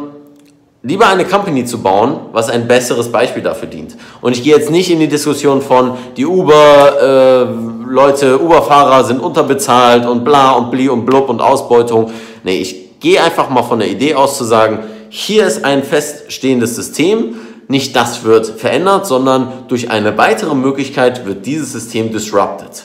lieber 0.82 1.08
eine 1.08 1.24
Company 1.24 1.64
zu 1.64 1.82
bauen, 1.82 2.26
was 2.32 2.50
ein 2.50 2.68
besseres 2.68 3.10
Beispiel 3.10 3.42
dafür 3.42 3.68
dient. 3.68 3.96
Und 4.20 4.36
ich 4.36 4.42
gehe 4.42 4.54
jetzt 4.54 4.70
nicht 4.70 4.90
in 4.90 5.00
die 5.00 5.08
Diskussion 5.08 5.62
von, 5.62 5.96
die 6.16 6.26
Uber-Leute, 6.26 8.26
äh, 8.26 8.34
Uber-Fahrer 8.34 9.04
sind 9.04 9.20
unterbezahlt 9.20 10.06
und 10.06 10.22
bla 10.22 10.52
und 10.52 10.70
bli 10.70 10.90
und 10.90 11.06
blub 11.06 11.30
und 11.30 11.40
Ausbeutung. 11.40 12.10
Nee, 12.44 12.60
ich 12.60 13.00
gehe 13.00 13.22
einfach 13.22 13.48
mal 13.48 13.62
von 13.62 13.78
der 13.78 13.88
Idee 13.88 14.14
aus 14.14 14.36
zu 14.36 14.44
sagen, 14.44 14.80
hier 15.18 15.46
ist 15.46 15.64
ein 15.64 15.82
feststehendes 15.82 16.76
System, 16.76 17.36
nicht 17.68 17.96
das 17.96 18.22
wird 18.24 18.46
verändert, 18.60 19.06
sondern 19.06 19.64
durch 19.66 19.90
eine 19.90 20.18
weitere 20.18 20.54
Möglichkeit 20.54 21.24
wird 21.24 21.46
dieses 21.46 21.72
System 21.72 22.12
disrupted. 22.12 22.84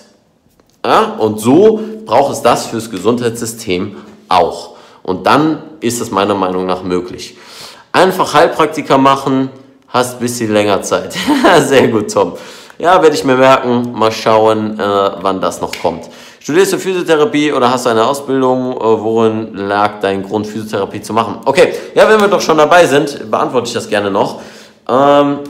Ja? 0.85 1.17
Und 1.19 1.41
so 1.41 1.81
braucht 2.05 2.31
es 2.31 2.41
das 2.41 2.67
fürs 2.67 2.89
Gesundheitssystem 2.89 3.97
auch. 4.29 4.77
Und 5.03 5.27
dann 5.27 5.61
ist 5.81 5.99
es 5.99 6.09
meiner 6.09 6.33
Meinung 6.33 6.65
nach 6.65 6.83
möglich. 6.83 7.35
Einfach 7.91 8.33
Heilpraktiker 8.33 8.97
machen, 8.97 9.49
hast 9.89 10.13
ein 10.13 10.19
bisschen 10.21 10.53
länger 10.53 10.81
Zeit. 10.83 11.13
Sehr 11.67 11.89
gut, 11.89 12.13
Tom. 12.13 12.37
Ja, 12.79 13.01
werde 13.01 13.13
ich 13.13 13.25
mir 13.25 13.35
merken. 13.35 13.91
Mal 13.91 14.13
schauen, 14.13 14.79
äh, 14.79 15.11
wann 15.21 15.41
das 15.41 15.59
noch 15.59 15.73
kommt. 15.81 16.05
Studierst 16.43 16.73
du 16.73 16.79
Physiotherapie 16.79 17.53
oder 17.53 17.69
hast 17.69 17.85
du 17.85 17.91
eine 17.91 18.03
Ausbildung? 18.03 18.71
Äh, 18.71 18.79
worin 18.79 19.53
lag 19.53 19.99
dein 19.99 20.23
Grund, 20.23 20.47
Physiotherapie 20.47 20.99
zu 20.99 21.13
machen? 21.13 21.35
Okay, 21.45 21.71
ja, 21.93 22.09
wenn 22.09 22.19
wir 22.19 22.27
doch 22.27 22.41
schon 22.41 22.57
dabei 22.57 22.87
sind, 22.87 23.29
beantworte 23.29 23.67
ich 23.67 23.73
das 23.75 23.87
gerne 23.87 24.09
noch. 24.09 24.41
Ähm, 24.89 25.41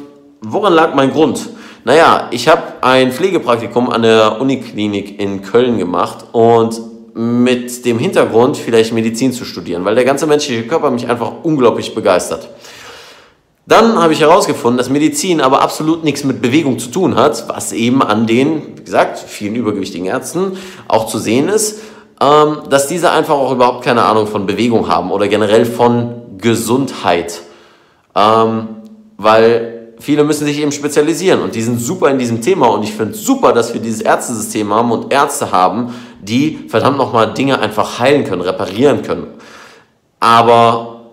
worin 0.41 0.73
lag 0.73 0.93
mein 0.93 1.13
Grund? 1.13 1.47
Naja, 1.85 2.27
ich 2.31 2.45
habe 2.49 2.63
ein 2.81 3.13
Pflegepraktikum 3.13 3.89
an 3.89 4.01
der 4.01 4.41
Uniklinik 4.41 5.17
in 5.17 5.41
Köln 5.41 5.77
gemacht 5.77 6.25
und 6.33 6.81
mit 7.13 7.85
dem 7.85 7.97
Hintergrund, 7.97 8.57
vielleicht 8.57 8.91
Medizin 8.91 9.31
zu 9.31 9.45
studieren, 9.45 9.85
weil 9.85 9.95
der 9.95 10.03
ganze 10.03 10.27
menschliche 10.27 10.63
Körper 10.63 10.91
mich 10.91 11.09
einfach 11.09 11.31
unglaublich 11.43 11.95
begeistert. 11.95 12.49
Dann 13.67 14.01
habe 14.01 14.13
ich 14.13 14.21
herausgefunden, 14.21 14.77
dass 14.77 14.89
Medizin 14.89 15.39
aber 15.39 15.61
absolut 15.61 16.03
nichts 16.03 16.23
mit 16.23 16.41
Bewegung 16.41 16.79
zu 16.79 16.89
tun 16.89 17.15
hat, 17.15 17.47
was 17.47 17.71
eben 17.73 18.01
an 18.01 18.25
den, 18.25 18.77
wie 18.77 18.83
gesagt, 18.83 19.19
vielen 19.19 19.55
übergewichtigen 19.55 20.07
Ärzten 20.07 20.57
auch 20.87 21.05
zu 21.07 21.19
sehen 21.19 21.47
ist, 21.47 21.79
ähm, 22.19 22.57
dass 22.69 22.87
diese 22.87 23.11
einfach 23.11 23.35
auch 23.35 23.51
überhaupt 23.51 23.83
keine 23.83 24.03
Ahnung 24.03 24.27
von 24.27 24.45
Bewegung 24.45 24.87
haben 24.87 25.11
oder 25.11 25.27
generell 25.27 25.65
von 25.65 26.37
Gesundheit. 26.37 27.41
Ähm, 28.15 28.67
weil 29.17 29.93
viele 29.99 30.23
müssen 30.23 30.45
sich 30.45 30.59
eben 30.59 30.71
spezialisieren 30.71 31.41
und 31.41 31.53
die 31.53 31.61
sind 31.61 31.79
super 31.79 32.09
in 32.09 32.17
diesem 32.17 32.41
Thema 32.41 32.67
und 32.67 32.83
ich 32.83 32.93
finde 32.93 33.13
super, 33.13 33.53
dass 33.53 33.73
wir 33.73 33.81
dieses 33.81 34.01
Ärztesystem 34.01 34.73
haben 34.73 34.91
und 34.91 35.13
Ärzte 35.13 35.51
haben, 35.51 35.93
die 36.21 36.65
verdammt 36.67 36.97
nochmal 36.97 37.33
Dinge 37.33 37.59
einfach 37.59 37.99
heilen 37.99 38.23
können, 38.23 38.41
reparieren 38.41 39.03
können. 39.03 39.27
Aber 40.19 41.05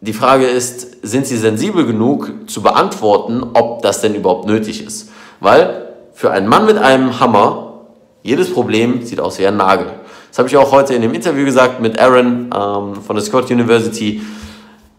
die 0.00 0.12
Frage 0.12 0.46
ist, 0.46 0.89
sind 1.02 1.26
sie 1.26 1.36
sensibel 1.36 1.86
genug 1.86 2.32
zu 2.46 2.62
beantworten, 2.62 3.42
ob 3.54 3.82
das 3.82 4.00
denn 4.00 4.14
überhaupt 4.14 4.46
nötig 4.46 4.84
ist? 4.84 5.10
Weil 5.40 5.88
für 6.12 6.30
einen 6.30 6.48
Mann 6.48 6.66
mit 6.66 6.78
einem 6.78 7.20
Hammer, 7.20 7.86
jedes 8.22 8.52
Problem 8.52 9.04
sieht 9.04 9.20
aus 9.20 9.38
wie 9.38 9.46
ein 9.46 9.56
Nagel. 9.56 9.86
Das 10.28 10.38
habe 10.38 10.48
ich 10.48 10.56
auch 10.56 10.70
heute 10.70 10.94
in 10.94 11.02
dem 11.02 11.14
Interview 11.14 11.44
gesagt 11.44 11.80
mit 11.80 11.98
Aaron 11.98 12.50
ähm, 12.54 13.02
von 13.02 13.16
der 13.16 13.24
Scott 13.24 13.50
University. 13.50 14.22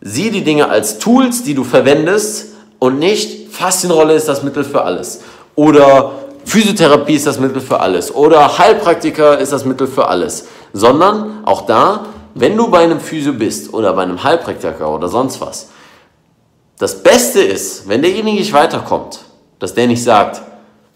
Sieh 0.02 0.32
die 0.32 0.44
Dinge 0.44 0.68
als 0.70 0.98
Tools, 0.98 1.44
die 1.44 1.54
du 1.54 1.64
verwendest 1.64 2.54
und 2.80 3.00
nicht 3.00 3.52
Faszienrolle 3.52 4.14
ist 4.14 4.28
das 4.28 4.44
Mittel 4.44 4.64
für 4.64 4.84
alles. 4.84 5.22
Oder 5.56 6.12
Physiotherapie 6.46 7.16
ist 7.16 7.28
das 7.28 7.40
Mittel 7.40 7.62
für 7.62 7.80
alles 7.80 8.14
oder 8.14 8.58
Heilpraktiker 8.58 9.38
ist 9.38 9.54
das 9.54 9.66
Mittel 9.66 9.88
für 9.88 10.08
alles, 10.08 10.48
sondern 10.74 11.46
auch 11.46 11.66
da, 11.66 12.06
wenn 12.34 12.58
du 12.58 12.70
bei 12.70 12.80
einem 12.80 13.00
Physio 13.00 13.34
bist 13.34 13.74
oder 13.74 13.94
bei 13.94 14.04
einem 14.04 14.24
Heilpraktiker 14.24 14.94
oder 14.94 15.08
sonst 15.08 15.40
was, 15.40 15.70
das 16.82 17.04
Beste 17.04 17.41
ist, 17.44 17.88
wenn 17.88 18.02
derjenige 18.02 18.39
nicht 18.39 18.54
weiterkommt, 18.54 19.20
dass 19.60 19.76
der 19.76 19.86
nicht 19.86 20.04
sagt, 20.04 20.41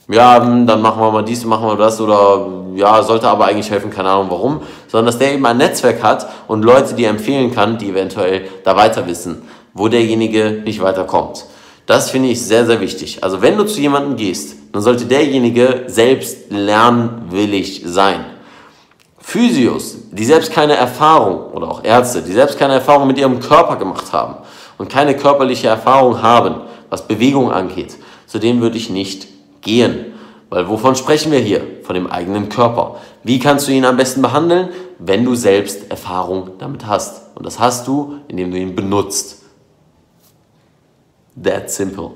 ja, 0.07 0.43
hm, 0.43 0.65
dann 0.65 0.81
machen 0.81 0.99
wir 0.99 1.11
mal 1.11 1.23
dies, 1.23 1.45
machen 1.45 1.67
wir 1.67 1.75
das 1.75 2.01
oder 2.01 2.47
ja, 2.73 3.03
sollte 3.03 3.27
aber 3.27 3.45
eigentlich 3.45 3.69
helfen, 3.69 3.91
keine 3.91 4.09
Ahnung 4.09 4.27
warum, 4.31 4.61
sondern 4.87 5.05
dass 5.05 5.19
der 5.19 5.33
eben 5.33 5.45
ein 5.45 5.57
Netzwerk 5.57 6.01
hat 6.01 6.27
und 6.47 6.65
Leute, 6.65 6.95
die 6.95 7.03
er 7.03 7.11
empfehlen 7.11 7.53
kann, 7.53 7.77
die 7.77 7.89
eventuell 7.89 8.47
da 8.63 8.75
weiter 8.75 9.05
wissen, 9.05 9.43
wo 9.75 9.87
derjenige 9.87 10.63
nicht 10.65 10.81
weiterkommt. 10.81 11.45
Das 11.85 12.09
finde 12.09 12.29
ich 12.29 12.43
sehr, 12.43 12.65
sehr 12.65 12.81
wichtig. 12.81 13.23
Also 13.23 13.43
wenn 13.43 13.55
du 13.55 13.63
zu 13.63 13.79
jemandem 13.79 14.15
gehst, 14.15 14.55
dann 14.71 14.81
sollte 14.81 15.05
derjenige 15.05 15.83
selbst 15.85 16.49
lernwillig 16.49 17.83
sein. 17.85 18.25
Physios, 19.19 19.97
die 20.11 20.25
selbst 20.25 20.51
keine 20.51 20.75
Erfahrung, 20.75 21.51
oder 21.53 21.69
auch 21.69 21.83
Ärzte, 21.83 22.23
die 22.23 22.31
selbst 22.31 22.57
keine 22.57 22.73
Erfahrung 22.73 23.05
mit 23.05 23.19
ihrem 23.19 23.39
Körper 23.39 23.75
gemacht 23.75 24.11
haben 24.11 24.37
und 24.77 24.89
keine 24.89 25.15
körperliche 25.15 25.67
Erfahrung 25.67 26.21
haben, 26.21 26.61
was 26.89 27.07
Bewegung 27.07 27.51
angeht, 27.51 27.97
zu 28.27 28.39
denen 28.39 28.61
würde 28.61 28.77
ich 28.77 28.89
nicht 28.89 29.27
gehen. 29.61 30.13
Weil 30.49 30.69
wovon 30.69 30.95
sprechen 30.95 31.31
wir 31.31 31.39
hier? 31.39 31.61
Von 31.83 31.95
dem 31.95 32.07
eigenen 32.07 32.49
Körper. 32.49 32.97
Wie 33.23 33.39
kannst 33.39 33.67
du 33.67 33.71
ihn 33.71 33.85
am 33.85 33.97
besten 33.97 34.21
behandeln? 34.21 34.69
Wenn 34.99 35.25
du 35.25 35.35
selbst 35.35 35.89
Erfahrung 35.89 36.51
damit 36.59 36.85
hast. 36.85 37.35
Und 37.35 37.45
das 37.45 37.59
hast 37.59 37.87
du, 37.87 38.19
indem 38.27 38.51
du 38.51 38.57
ihn 38.57 38.75
benutzt. 38.75 39.41
That 41.43 41.69
simple. 41.69 42.11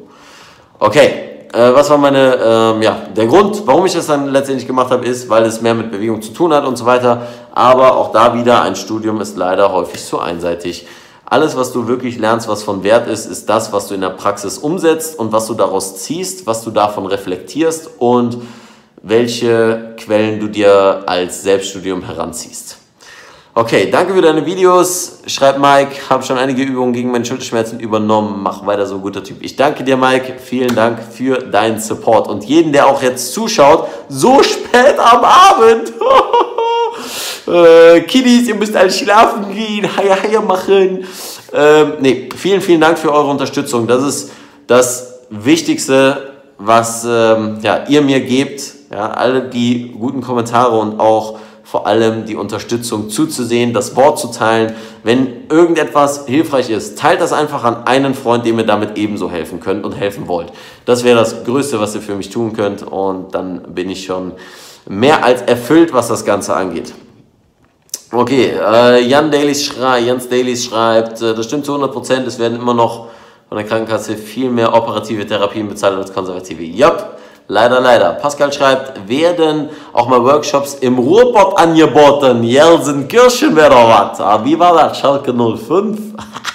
Okay, 0.80 1.30
äh, 1.52 1.74
was 1.74 1.90
war 1.90 1.98
meine, 1.98 2.36
ähm, 2.36 2.82
ja, 2.82 3.02
der 3.16 3.26
Grund, 3.26 3.64
warum 3.66 3.86
ich 3.86 3.94
das 3.94 4.08
dann 4.08 4.28
letztendlich 4.28 4.68
gemacht 4.68 4.92
habe, 4.92 5.06
ist, 5.06 5.28
weil 5.30 5.44
es 5.44 5.62
mehr 5.62 5.74
mit 5.74 5.92
Bewegung 5.92 6.22
zu 6.22 6.32
tun 6.32 6.54
hat 6.54 6.66
und 6.66 6.78
so 6.78 6.86
weiter. 6.86 7.24
Aber 7.52 7.98
auch 7.98 8.12
da 8.12 8.34
wieder, 8.36 8.62
ein 8.62 8.76
Studium 8.76 9.20
ist 9.20 9.36
leider 9.36 9.74
häufig 9.74 10.04
zu 10.06 10.20
einseitig. 10.20 10.88
Alles, 11.30 11.56
was 11.56 11.72
du 11.72 11.88
wirklich 11.88 12.18
lernst, 12.18 12.48
was 12.48 12.64
von 12.64 12.82
Wert 12.84 13.08
ist, 13.08 13.28
ist 13.28 13.48
das, 13.48 13.72
was 13.72 13.88
du 13.88 13.94
in 13.94 14.02
der 14.02 14.10
Praxis 14.10 14.58
umsetzt 14.58 15.20
und 15.20 15.32
was 15.32 15.46
du 15.46 15.54
daraus 15.54 15.98
ziehst, 15.98 16.48
was 16.48 16.64
du 16.64 16.72
davon 16.72 17.06
reflektierst 17.06 17.92
und 18.00 18.38
welche 19.04 19.94
Quellen 19.98 20.40
du 20.40 20.48
dir 20.48 21.04
als 21.06 21.44
Selbststudium 21.44 22.02
heranziehst. 22.04 22.78
Okay, 23.54 23.92
danke 23.92 24.14
für 24.14 24.22
deine 24.22 24.44
Videos. 24.44 25.20
Schreib 25.28 25.60
Mike, 25.60 26.10
habe 26.10 26.24
schon 26.24 26.38
einige 26.38 26.64
Übungen 26.64 26.94
gegen 26.94 27.12
meine 27.12 27.26
Schulterschmerzen 27.26 27.80
übernommen. 27.80 28.42
Mach 28.42 28.66
weiter 28.66 28.88
so, 28.88 28.98
guter 28.98 29.24
Typ. 29.24 29.38
Ich 29.42 29.56
danke 29.56 29.84
dir, 29.84 29.98
Mike. 29.98 30.36
Vielen 30.40 30.74
Dank 30.76 31.00
für 31.12 31.38
deinen 31.38 31.80
Support. 31.80 32.28
Und 32.28 32.46
jeden, 32.46 32.72
der 32.72 32.88
auch 32.88 33.04
jetzt 33.04 33.34
zuschaut, 33.34 33.88
so 34.08 34.42
spät 34.42 34.98
am 34.98 35.24
Abend. 35.24 35.94
äh, 37.50 38.02
Kiddies, 38.02 38.48
ihr 38.48 38.56
müsst 38.56 38.76
alle 38.76 38.92
schlafen 38.92 39.54
gehen, 39.54 39.86
Haia 39.96 40.16
Haia 40.22 40.42
machen. 40.42 41.06
Ähm, 41.54 41.94
nee, 42.00 42.30
vielen, 42.36 42.62
vielen 42.62 42.82
Dank 42.82 42.98
für 43.00 43.12
eure 43.12 43.30
Unterstützung. 43.30 43.88
Das 43.88 44.04
ist 44.04 44.32
das 44.68 45.20
Wichtigste, 45.30 46.34
was 46.58 47.06
ähm, 47.10 47.58
ja, 47.62 47.86
ihr 47.88 48.02
mir 48.02 48.20
gebt, 48.22 48.62
ja, 48.92 49.12
alle 49.12 49.50
die 49.50 49.94
guten 49.98 50.22
Kommentare 50.22 50.78
und 50.78 51.00
auch 51.00 51.40
vor 51.64 51.86
allem 51.86 52.26
die 52.26 52.36
Unterstützung 52.36 53.10
zuzusehen, 53.10 53.74
das 53.74 53.96
Wort 53.96 54.18
zu 54.18 54.30
teilen. 54.30 54.74
Wenn 55.04 55.48
irgendetwas 55.50 56.26
hilfreich 56.26 56.72
ist, 56.72 56.98
teilt 56.98 57.22
das 57.22 57.32
einfach 57.32 57.64
an 57.64 57.86
einen 57.86 58.16
Freund, 58.16 58.44
dem 58.46 58.58
ihr 58.58 58.66
damit 58.66 58.98
ebenso 58.98 59.30
helfen 59.30 59.60
könnt 59.60 59.86
und 59.86 59.92
helfen 59.92 60.28
wollt. 60.28 60.52
Das 60.86 61.04
wäre 61.04 61.20
das 61.20 61.44
Größte, 61.44 61.80
was 61.80 61.94
ihr 61.94 62.02
für 62.02 62.16
mich 62.16 62.32
tun 62.32 62.54
könnt 62.54 62.82
und 62.82 63.36
dann 63.36 63.62
bin 63.76 63.90
ich 63.90 64.04
schon 64.04 64.32
mehr 64.88 65.24
als 65.24 65.44
erfüllt, 65.44 65.94
was 65.94 66.08
das 66.08 66.26
Ganze 66.26 66.56
angeht. 66.56 66.94
Okay, 68.12 68.54
äh, 68.60 69.04
Jan 69.04 69.30
Dailies 69.30 69.66
schrei, 69.66 70.00
Jans 70.00 70.28
Dailies 70.28 70.66
schreibt, 70.66 71.22
äh, 71.22 71.36
das 71.36 71.46
stimmt 71.46 71.64
zu 71.64 71.74
100 71.74 71.94
Prozent, 71.94 72.28
es 72.28 72.40
werden 72.40 72.60
immer 72.60 72.74
noch 72.74 73.06
von 73.48 73.58
der 73.58 73.68
Krankenkasse 73.68 74.16
viel 74.16 74.50
mehr 74.50 74.74
operative 74.74 75.28
Therapien 75.28 75.70
bezahlt 75.70 75.96
als 75.96 76.12
konservative. 76.12 76.64
Jupp, 76.64 77.06
leider, 77.48 77.80
leider. 77.80 78.14
Pascal 78.14 78.52
schreibt, 78.52 79.08
werden 79.08 79.70
auch 79.94 80.08
mal 80.08 80.24
Workshops 80.24 80.76
im 80.82 80.98
Ruhrpott 80.98 81.60
angeboten? 81.60 82.44
Jelsenkirchen 82.44 83.56
wäre 83.56 83.70
doch 83.70 83.90
was. 83.90 84.20
Ah, 84.20 84.44
wie 84.44 84.58
war 84.58 84.74
das? 84.74 84.98
Schalke 84.98 85.32
05? 85.32 86.00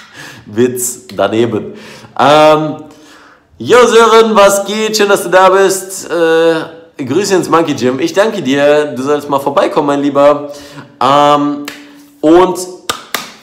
Witz 0.47 1.07
daneben. 1.15 1.73
Ähm, 2.19 2.83
jo 3.57 3.77
Sören, 3.87 4.35
was 4.35 4.65
geht? 4.65 4.97
Schön, 4.97 5.07
dass 5.07 5.23
du 5.23 5.29
da 5.29 5.49
bist. 5.49 6.09
Äh, 6.11 6.74
Grüße 6.97 7.35
ins 7.35 7.49
Monkey 7.49 7.73
Gym. 7.73 7.99
Ich 7.99 8.13
danke 8.13 8.41
dir. 8.41 8.93
Du 8.95 9.03
sollst 9.03 9.29
mal 9.29 9.39
vorbeikommen, 9.39 9.87
mein 9.87 10.01
Lieber. 10.01 10.53
Ähm, 11.01 11.65
und 12.21 12.57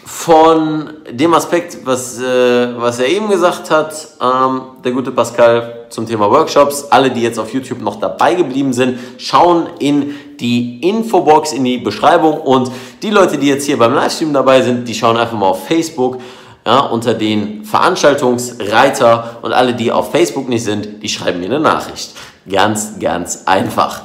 von 0.04 0.90
dem 1.10 1.34
Aspekt, 1.34 1.76
was, 1.84 2.18
äh, 2.18 2.80
was 2.80 2.98
er 2.98 3.08
eben 3.08 3.28
gesagt 3.28 3.70
hat, 3.70 3.92
ähm, 4.22 4.62
der 4.82 4.92
gute 4.92 5.10
Pascal 5.10 5.86
zum 5.90 6.06
Thema 6.06 6.30
Workshops, 6.30 6.86
alle, 6.88 7.10
die 7.10 7.20
jetzt 7.20 7.38
auf 7.38 7.52
YouTube 7.52 7.82
noch 7.82 7.96
dabei 8.00 8.34
geblieben 8.34 8.72
sind, 8.72 8.98
schauen 9.18 9.66
in 9.80 10.14
die 10.40 10.80
Infobox, 10.80 11.52
in 11.52 11.64
die 11.64 11.76
Beschreibung 11.76 12.40
und 12.40 12.70
die 13.02 13.10
Leute, 13.10 13.36
die 13.36 13.48
jetzt 13.48 13.66
hier 13.66 13.78
beim 13.78 13.92
Livestream 13.92 14.32
dabei 14.32 14.62
sind, 14.62 14.88
die 14.88 14.94
schauen 14.94 15.18
einfach 15.18 15.36
mal 15.36 15.48
auf 15.48 15.66
Facebook 15.66 16.20
ja, 16.64 16.80
unter 16.80 17.12
den 17.12 17.64
Veranstaltungsreiter 17.64 19.40
und 19.42 19.52
alle, 19.52 19.74
die 19.74 19.92
auf 19.92 20.10
Facebook 20.10 20.48
nicht 20.48 20.64
sind, 20.64 21.02
die 21.02 21.08
schreiben 21.08 21.40
mir 21.40 21.46
eine 21.46 21.60
Nachricht. 21.60 22.12
Ganz, 22.48 22.98
ganz 22.98 23.42
einfach. 23.46 24.02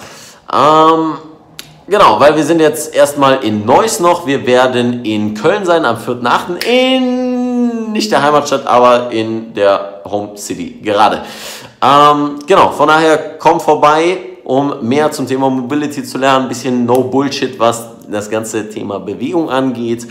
Ähm, 0.54 1.17
Genau, 1.89 2.19
weil 2.19 2.36
wir 2.36 2.43
sind 2.43 2.60
jetzt 2.60 2.93
erstmal 2.93 3.45
in 3.45 3.65
Neuss 3.65 4.02
noch. 4.02 4.28
Wir 4.28 4.45
werden 4.45 5.06
in 5.06 5.34
Köln 5.36 5.63
sein 5.63 5.86
am 5.86 5.95
4.8. 5.95 6.65
in 6.65 7.93
nicht 7.93 8.12
der 8.12 8.21
Heimatstadt, 8.21 8.67
aber 8.67 9.10
in 9.10 9.54
der 9.54 10.02
Home 10.04 10.36
City 10.36 10.82
gerade. 10.84 11.21
Ähm, 11.82 12.39
genau, 12.45 12.71
von 12.71 12.89
daher 12.89 13.38
komm 13.39 13.62
vorbei, 13.62 14.17
um 14.43 14.86
mehr 14.86 15.12
zum 15.12 15.28
Thema 15.28 15.50
Mobility 15.50 16.04
zu 16.04 16.17
lernen. 16.17 16.43
Ein 16.43 16.50
bisschen 16.50 16.86
No 16.86 17.04
Bullshit, 17.04 17.58
was 17.58 17.86
das 18.10 18.30
ganze 18.30 18.69
Thema 18.69 19.00
Bewegung 19.00 19.50
angeht. 19.50 20.08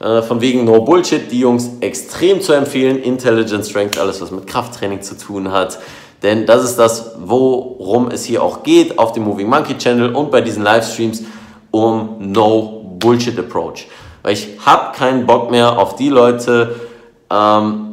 Äh, 0.00 0.20
von 0.20 0.42
wegen 0.42 0.66
No 0.66 0.82
Bullshit, 0.82 1.32
die 1.32 1.40
Jungs 1.40 1.70
extrem 1.80 2.42
zu 2.42 2.52
empfehlen. 2.52 3.02
Intelligent 3.02 3.64
Strength, 3.64 3.98
alles 3.98 4.20
was 4.20 4.30
mit 4.30 4.46
Krafttraining 4.46 5.00
zu 5.00 5.16
tun 5.16 5.50
hat. 5.50 5.78
Denn 6.24 6.46
das 6.46 6.64
ist 6.64 6.78
das, 6.78 7.12
worum 7.18 8.08
es 8.08 8.24
hier 8.24 8.42
auch 8.42 8.62
geht 8.62 8.98
auf 8.98 9.12
dem 9.12 9.24
Moving 9.24 9.46
Monkey 9.46 9.76
Channel 9.76 10.14
und 10.14 10.30
bei 10.30 10.40
diesen 10.40 10.64
Livestreams 10.64 11.22
um 11.70 12.16
No 12.18 12.96
Bullshit 12.98 13.38
Approach. 13.38 13.86
Weil 14.22 14.32
ich 14.32 14.48
habe 14.64 14.96
keinen 14.96 15.26
Bock 15.26 15.50
mehr 15.50 15.78
auf 15.78 15.96
die 15.96 16.08
Leute, 16.08 16.80
ähm, 17.28 17.84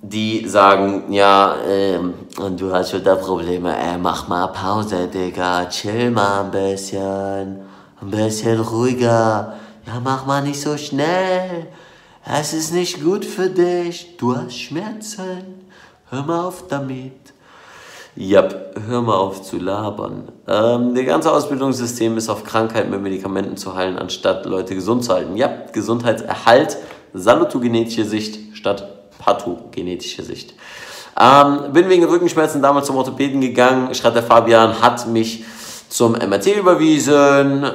die 0.00 0.48
sagen, 0.48 1.12
ja, 1.12 1.56
ähm, 1.68 2.14
du 2.56 2.72
hast 2.72 2.94
da 3.04 3.16
Probleme, 3.16 3.76
ey, 3.76 3.98
mach 3.98 4.28
mal 4.28 4.46
Pause, 4.46 5.06
Digga, 5.06 5.66
chill 5.66 6.10
mal 6.10 6.44
ein 6.44 6.50
bisschen, 6.50 7.60
ein 8.00 8.10
bisschen 8.10 8.60
ruhiger, 8.60 9.54
ja, 9.86 10.00
mach 10.02 10.24
mal 10.24 10.42
nicht 10.42 10.60
so 10.60 10.78
schnell, 10.78 11.66
es 12.24 12.54
ist 12.54 12.72
nicht 12.72 13.02
gut 13.04 13.26
für 13.26 13.50
dich, 13.50 14.16
du 14.16 14.34
hast 14.34 14.58
Schmerzen, 14.58 15.66
hör 16.08 16.22
mal 16.22 16.46
auf 16.46 16.64
damit. 16.68 17.23
Ja, 18.16 18.48
hör 18.86 19.02
mal 19.02 19.16
auf 19.16 19.42
zu 19.42 19.58
labern. 19.58 20.28
Ähm, 20.46 20.94
der 20.94 21.04
ganze 21.04 21.32
Ausbildungssystem 21.32 22.16
ist 22.16 22.28
auf 22.28 22.44
Krankheiten 22.44 22.90
mit 22.90 23.02
Medikamenten 23.02 23.56
zu 23.56 23.74
heilen, 23.74 23.98
anstatt 23.98 24.46
Leute 24.46 24.76
gesund 24.76 25.02
zu 25.02 25.12
halten. 25.12 25.36
Ja, 25.36 25.50
Gesundheitserhalt, 25.72 26.76
salutogenetische 27.12 28.04
Sicht 28.04 28.56
statt 28.56 28.88
pathogenetische 29.18 30.22
Sicht. 30.22 30.54
Ähm, 31.20 31.72
bin 31.72 31.88
wegen 31.88 32.04
Rückenschmerzen 32.04 32.62
damals 32.62 32.86
zum 32.86 32.96
Orthopäden 32.96 33.40
gegangen. 33.40 33.92
Schreibt 33.96 34.14
der 34.14 34.22
Fabian, 34.22 34.80
hat 34.80 35.08
mich 35.08 35.44
zum 35.88 36.12
MRT 36.12 36.56
überwiesen. 36.56 37.66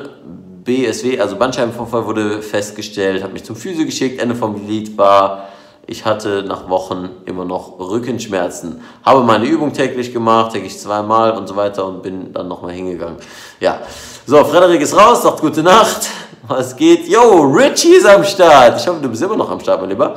BSW, 0.63 1.19
also 1.19 1.36
Bandscheibenvorfall 1.36 2.06
wurde 2.06 2.41
festgestellt, 2.41 3.23
hat 3.23 3.34
mich 3.34 3.43
zum 3.43 3.58
Physio 3.58 3.86
geschickt. 3.86 4.21
Ende 4.21 4.36
vom 4.36 4.67
Lied 4.67 4.97
war 4.97 5.49
ich 5.89 6.06
hatte 6.06 6.43
nach 6.43 6.69
Wochen 6.69 7.10
immer 7.25 7.45
noch 7.45 7.80
Rückenschmerzen. 7.80 8.80
Habe 9.04 9.23
meine 9.23 9.45
Übung 9.45 9.73
täglich 9.73 10.13
gemacht, 10.13 10.54
täglich 10.54 10.78
zweimal 10.78 11.32
und 11.32 11.47
so 11.47 11.56
weiter 11.56 11.88
und 11.88 12.04
bin 12.04 12.32
dann 12.32 12.47
nochmal 12.47 12.73
hingegangen. 12.73 13.17
Ja, 13.60 13.80
so, 14.28 14.43
Frederik 14.43 14.82
ist 14.82 14.95
raus, 14.95 15.23
sagt 15.23 15.41
gute 15.41 15.63
Nacht. 15.63 16.08
Was 16.47 16.75
geht? 16.75 17.08
Yo, 17.08 17.41
Richie 17.41 17.95
ist 17.95 18.06
am 18.06 18.23
Start. 18.23 18.80
Ich 18.80 18.88
hoffe, 18.88 18.99
du 19.02 19.10
bist 19.10 19.23
immer 19.23 19.36
noch 19.36 19.49
am 19.49 19.60
Start, 19.60 19.82
mein 19.82 19.89
Lieber. 19.89 20.13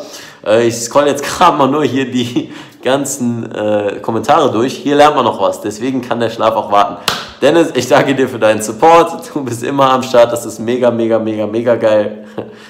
Äh, 0.47 0.67
ich 0.67 0.77
scroll 0.77 1.07
jetzt 1.07 1.25
gerade 1.39 1.57
mal 1.57 1.69
nur 1.69 1.85
hier 1.85 2.11
die 2.11 2.53
ganzen 2.83 3.51
äh, 3.51 3.99
Kommentare 4.03 4.53
durch. 4.53 4.75
Hier 4.75 4.97
lernt 4.97 5.17
man 5.17 5.25
noch 5.25 5.41
was, 5.41 5.63
deswegen 5.63 6.03
kann 6.03 6.21
der 6.21 6.29
Schlaf 6.29 6.55
auch 6.55 6.71
warten. 6.71 6.97
Dennis, 7.41 7.71
ich 7.75 7.89
danke 7.89 8.15
dir 8.15 8.29
für 8.29 8.39
deinen 8.39 8.61
Support. 8.61 9.31
Du 9.33 9.43
bist 9.43 9.63
immer 9.63 9.91
am 9.91 10.03
Start. 10.03 10.33
Das 10.33 10.45
ist 10.45 10.59
mega, 10.59 10.91
mega, 10.91 11.19
mega, 11.19 11.47
mega 11.47 11.77
geil. 11.77 12.27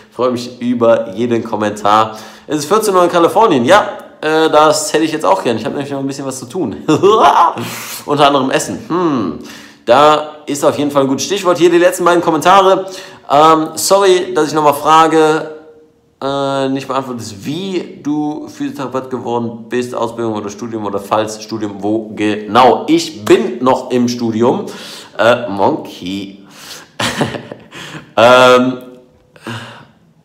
Ich 0.08 0.14
freue 0.14 0.30
mich 0.30 0.60
über 0.60 1.10
jeden 1.10 1.42
Kommentar. 1.42 2.16
Es 2.46 2.58
ist 2.58 2.64
14 2.66 2.94
Uhr 2.94 3.04
in 3.04 3.10
Kalifornien. 3.10 3.64
Ja, 3.64 3.98
äh, 4.20 4.50
das 4.50 4.92
hätte 4.92 5.04
ich 5.04 5.12
jetzt 5.12 5.24
auch 5.24 5.42
gern. 5.42 5.56
Ich 5.56 5.64
habe 5.64 5.74
nämlich 5.74 5.92
noch 5.92 6.00
ein 6.00 6.06
bisschen 6.06 6.26
was 6.26 6.38
zu 6.38 6.46
tun. 6.46 6.76
Unter 8.06 8.26
anderem 8.26 8.50
Essen. 8.50 8.80
Hm. 8.88 9.38
Da 9.84 10.36
ist 10.46 10.64
auf 10.64 10.76
jeden 10.76 10.90
Fall 10.90 11.02
ein 11.02 11.08
gutes 11.08 11.24
Stichwort. 11.24 11.58
Hier 11.58 11.70
die 11.70 11.78
letzten 11.78 12.04
beiden 12.04 12.22
Kommentare. 12.22 12.86
Ähm, 13.30 13.68
sorry, 13.74 14.34
dass 14.34 14.48
ich 14.48 14.54
nochmal 14.54 14.74
frage, 14.74 15.50
äh, 16.20 16.68
nicht 16.68 16.88
beantwortet 16.88 17.32
wie 17.42 18.00
du 18.02 18.48
Physiotherapeut 18.48 19.10
geworden 19.10 19.66
bist, 19.68 19.94
Ausbildung 19.94 20.34
oder 20.34 20.50
Studium 20.50 20.84
oder 20.84 20.98
falls 20.98 21.42
Studium, 21.42 21.76
wo 21.78 22.10
genau. 22.14 22.86
Ich 22.88 23.24
bin 23.24 23.62
noch 23.62 23.90
im 23.90 24.08
Studium. 24.08 24.66
Äh, 25.16 25.48
Monkey. 25.48 26.44
ähm, 28.16 28.91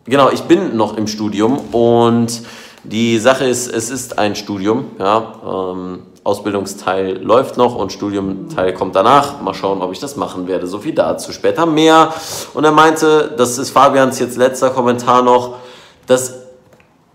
Genau, 0.09 0.29
ich 0.29 0.43
bin 0.43 0.77
noch 0.77 0.95
im 0.95 1.05
Studium 1.05 1.57
und 1.73 2.41
die 2.85 3.19
Sache 3.19 3.43
ist, 3.43 3.67
es 3.67 3.89
ist 3.89 4.17
ein 4.17 4.35
Studium. 4.35 4.85
Ja, 4.99 5.33
ähm, 5.45 6.03
Ausbildungsteil 6.23 7.21
läuft 7.21 7.57
noch 7.57 7.75
und 7.75 7.91
Studiumteil 7.91 8.73
kommt 8.73 8.95
danach. 8.95 9.41
Mal 9.41 9.53
schauen, 9.53 9.81
ob 9.81 9.91
ich 9.91 9.99
das 9.99 10.15
machen 10.15 10.47
werde. 10.47 10.65
So 10.65 10.79
viel 10.79 10.93
dazu. 10.93 11.33
Später 11.33 11.65
mehr. 11.65 12.13
Und 12.53 12.63
er 12.63 12.71
meinte, 12.71 13.33
das 13.37 13.57
ist 13.57 13.71
Fabians 13.71 14.17
jetzt 14.19 14.37
letzter 14.37 14.69
Kommentar 14.69 15.23
noch, 15.23 15.55
dass 16.05 16.46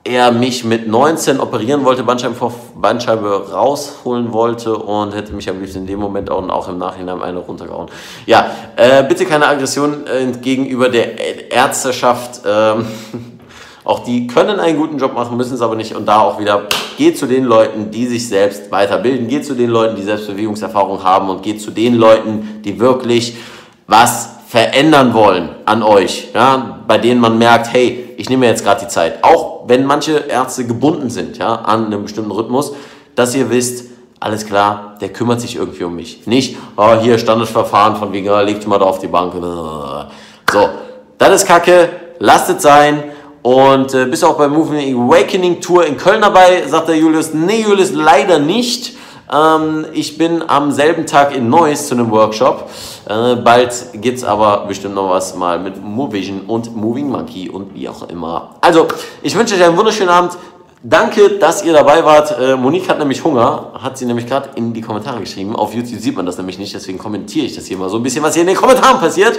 er 0.05 0.33
mich 0.33 0.65
mit 0.65 0.89
19 0.89 1.39
operieren 1.39 1.85
wollte, 1.85 2.03
Bandscheibe, 2.03 2.35
Bandscheibe 2.75 3.53
rausholen 3.53 4.33
wollte 4.33 4.77
und 4.77 5.15
hätte 5.15 5.33
mich 5.33 5.49
am 5.49 5.61
liebsten 5.61 5.81
in 5.81 5.87
dem 5.87 6.01
Moment 6.01 6.29
auch, 6.29 6.47
auch 6.49 6.69
im 6.69 6.79
Nachhinein 6.79 7.23
eine 7.23 7.39
runtergehauen. 7.39 7.89
Ja, 8.27 8.51
äh, 8.77 9.05
bitte 9.05 9.27
keine 9.27 9.47
Aggression 9.47 10.05
äh, 10.07 10.33
gegenüber 10.39 10.89
der 10.89 11.53
Ärzteschaft. 11.53 12.41
Ähm, 12.45 12.87
auch 13.85 14.01
die 14.01 14.27
können 14.27 14.59
einen 14.59 14.77
guten 14.77 14.99
Job 14.99 15.15
machen, 15.15 15.37
müssen 15.37 15.55
es 15.55 15.61
aber 15.61 15.77
nicht. 15.77 15.95
Und 15.95 16.07
da 16.07 16.19
auch 16.19 16.41
wieder, 16.41 16.63
geht 16.99 17.17
zu 17.17 17.27
den 17.27 17.45
Leuten, 17.45 17.93
die 17.93 18.07
sich 18.07 18.29
selbst 18.29 18.73
weiterbilden, 18.73 19.29
geht 19.29 19.47
zu 19.47 19.55
den 19.55 19.71
Leuten, 19.71 19.95
die 19.95 20.03
Selbstbewegungserfahrung 20.03 21.05
haben 21.05 21.29
und 21.31 21.45
geht 21.45 21.63
zu 21.63 21.71
den 21.71 21.95
Leuten, 21.95 22.61
die 22.65 22.81
wirklich 22.81 23.37
was 23.87 24.31
verändern 24.49 25.15
wollen 25.15 25.49
an 25.65 25.83
euch, 25.83 26.29
ja, 26.35 26.81
bei 26.87 26.99
denen 26.99 27.21
man 27.21 27.39
merkt, 27.39 27.73
hey, 27.73 28.15
ich 28.17 28.29
nehme 28.29 28.41
mir 28.41 28.51
jetzt 28.51 28.65
gerade 28.65 28.81
die 28.83 28.89
Zeit, 28.89 29.23
auch 29.23 29.69
wenn 29.69 29.85
manche 29.85 30.17
Ärzte 30.29 30.67
gebunden 30.67 31.11
sind, 31.11 31.39
ja, 31.39 31.55
an 31.55 31.87
einem 31.87 32.03
bestimmten 32.03 32.31
Rhythmus, 32.31 32.73
dass 33.15 33.35
ihr 33.35 33.51
wisst, 33.51 33.91
alles 34.21 34.47
klar, 34.47 34.95
der 35.01 35.09
kümmert 35.09 35.41
sich 35.41 35.57
irgendwie 35.57 35.85
um 35.85 35.97
mich. 35.97 36.27
Nicht, 36.27 36.57
oh, 36.77 36.95
hier 37.01 37.19
Standardverfahren 37.19 37.97
von 37.97 38.13
wegen, 38.13 38.29
oh, 38.29 38.41
legt 38.41 38.67
mal 38.67 38.79
da 38.79 38.85
auf 38.85 39.01
die 39.01 39.09
Bank. 39.09 39.33
So, 40.53 40.69
das 41.19 41.43
ist 41.43 41.47
Kacke, 41.47 41.89
lasst 42.19 42.49
es 42.51 42.63
sein. 42.63 43.03
Und 43.43 43.93
äh, 43.95 44.07
bist 44.07 44.25
auch 44.25 44.39
beim 44.39 44.53
Movement 44.53 44.97
Awakening 44.97 45.61
Tour 45.61 45.85
in 45.85 45.97
Köln 45.97 46.21
dabei? 46.21 46.63
Sagt 46.69 46.89
der 46.89 46.97
Julius. 46.97 47.35
Nee, 47.35 47.63
Julius, 47.63 47.91
leider 47.93 48.39
nicht. 48.39 48.97
Ähm, 49.33 49.87
ich 49.93 50.19
bin 50.19 50.45
am 50.47 50.71
selben 50.73 51.07
Tag 51.07 51.35
in 51.35 51.49
Neuss 51.49 51.89
zu 51.89 51.95
einem 51.95 52.11
Workshop. 52.11 52.69
Äh, 53.09 53.37
bald 53.37 53.73
gibt 53.95 54.19
es 54.19 54.25
aber 54.25 54.67
bestimmt 54.67 54.95
noch 54.95 55.11
was 55.11 55.35
mal 55.35 55.59
mit 55.59 55.83
Movision 55.83 56.43
und 56.47 56.75
Moving 56.77 57.09
Monkey 57.09 57.49
und 57.49 57.75
wie 57.75 57.89
auch 57.89 58.09
immer. 58.09 58.57
Also, 58.61 58.87
ich 59.23 59.35
wünsche 59.37 59.55
euch 59.55 59.65
einen 59.65 59.77
wunderschönen 59.77 60.11
Abend. 60.11 60.37
Danke, 60.85 61.39
dass 61.39 61.65
ihr 61.65 61.73
dabei 61.73 62.05
wart. 62.05 62.37
Äh, 62.39 62.57
Monique 62.57 62.89
hat 62.89 62.99
nämlich 62.99 63.23
Hunger, 63.23 63.71
hat 63.81 63.97
sie 63.97 64.05
nämlich 64.05 64.27
gerade 64.27 64.51
in 64.57 64.73
die 64.73 64.81
Kommentare 64.81 65.21
geschrieben. 65.21 65.55
Auf 65.55 65.73
YouTube 65.75 66.01
sieht 66.01 66.17
man 66.17 66.27
das 66.27 66.37
nämlich 66.37 66.59
nicht, 66.59 66.75
deswegen 66.75 66.99
kommentiere 66.99 67.47
ich 67.47 67.55
das 67.55 67.67
hier 67.67 67.79
mal 67.79 67.89
so 67.89 67.99
ein 67.99 68.03
bisschen, 68.03 68.23
was 68.23 68.35
hier 68.35 68.43
in 68.43 68.49
den 68.49 68.57
Kommentaren 68.57 68.99
passiert. 68.99 69.39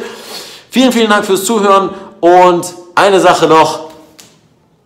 Vielen, 0.69 0.91
vielen 0.91 1.09
Dank 1.09 1.25
fürs 1.25 1.43
Zuhören 1.43 1.89
und 2.21 2.73
eine 2.95 3.19
Sache 3.19 3.47
noch. 3.47 3.82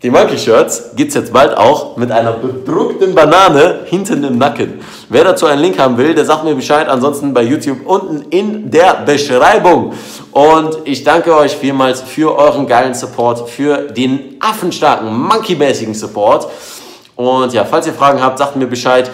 Die 0.04 0.12
Monkey 0.12 0.38
Shirts 0.38 0.92
gibt 0.96 1.10
es 1.10 1.16
jetzt 1.16 1.34
bald 1.34 1.58
auch 1.58 1.98
mit 1.98 2.12
einer 2.12 2.34
bedruckten 2.34 3.16
Banane 3.16 3.80
hinten 3.86 4.24
im 4.24 4.38
Nacken. 4.38 4.80
Wer 5.10 5.24
dazu 5.24 5.48
einen 5.48 5.60
Link 5.60 5.80
haben 5.80 5.98
will, 5.98 6.14
der 6.14 6.24
sagt 6.24 6.44
mir 6.44 6.54
Bescheid. 6.54 6.88
Ansonsten 6.88 7.34
bei 7.34 7.42
YouTube 7.42 7.80
unten 7.84 8.30
in 8.30 8.70
der 8.70 9.02
Beschreibung. 9.08 9.94
Und 10.32 10.78
ich 10.84 11.04
danke 11.04 11.36
euch 11.36 11.56
vielmals 11.56 12.02
für 12.02 12.38
euren 12.38 12.68
geilen 12.68 12.94
Support, 12.94 13.50
für 13.50 13.88
den 13.88 14.36
affenstarken, 14.40 15.12
monkeymäßigen 15.18 15.96
Support. 15.96 16.48
Und 17.16 17.52
ja, 17.54 17.66
falls 17.66 17.88
ihr 17.88 17.94
Fragen 17.94 18.22
habt, 18.22 18.38
sagt 18.38 18.56
mir 18.56 18.68
Bescheid. 18.68 19.10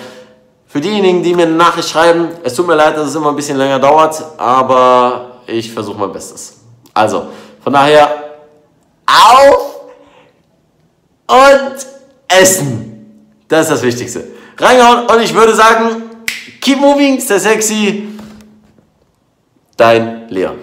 Für 0.67 0.82
diejenigen, 0.82 1.24
die 1.24 1.34
mir 1.34 1.43
eine 1.43 1.54
Nachricht 1.54 1.88
schreiben, 1.88 2.28
es 2.43 2.56
tut 2.56 2.67
mir 2.67 2.76
leid, 2.76 2.98
dass 2.98 3.08
es 3.08 3.15
immer 3.15 3.30
ein 3.30 3.38
bisschen 3.38 3.58
länger 3.58 3.80
dauert, 3.80 4.22
aber 4.38 5.39
ich 5.48 5.72
versuche 5.72 5.98
mein 5.98 6.12
Bestes. 6.12 6.58
Also, 6.93 7.28
von 7.63 7.72
daher, 7.72 8.10
auf 9.06 9.72
und 11.27 11.75
essen. 12.27 13.29
Das 13.47 13.62
ist 13.62 13.71
das 13.71 13.83
Wichtigste. 13.83 14.27
Reingehauen 14.57 15.05
und 15.07 15.21
ich 15.21 15.33
würde 15.33 15.53
sagen, 15.53 16.03
keep 16.62 16.79
moving, 16.79 17.19
stay 17.19 17.39
sexy. 17.39 18.07
Dein 19.75 20.29
Leon. 20.29 20.62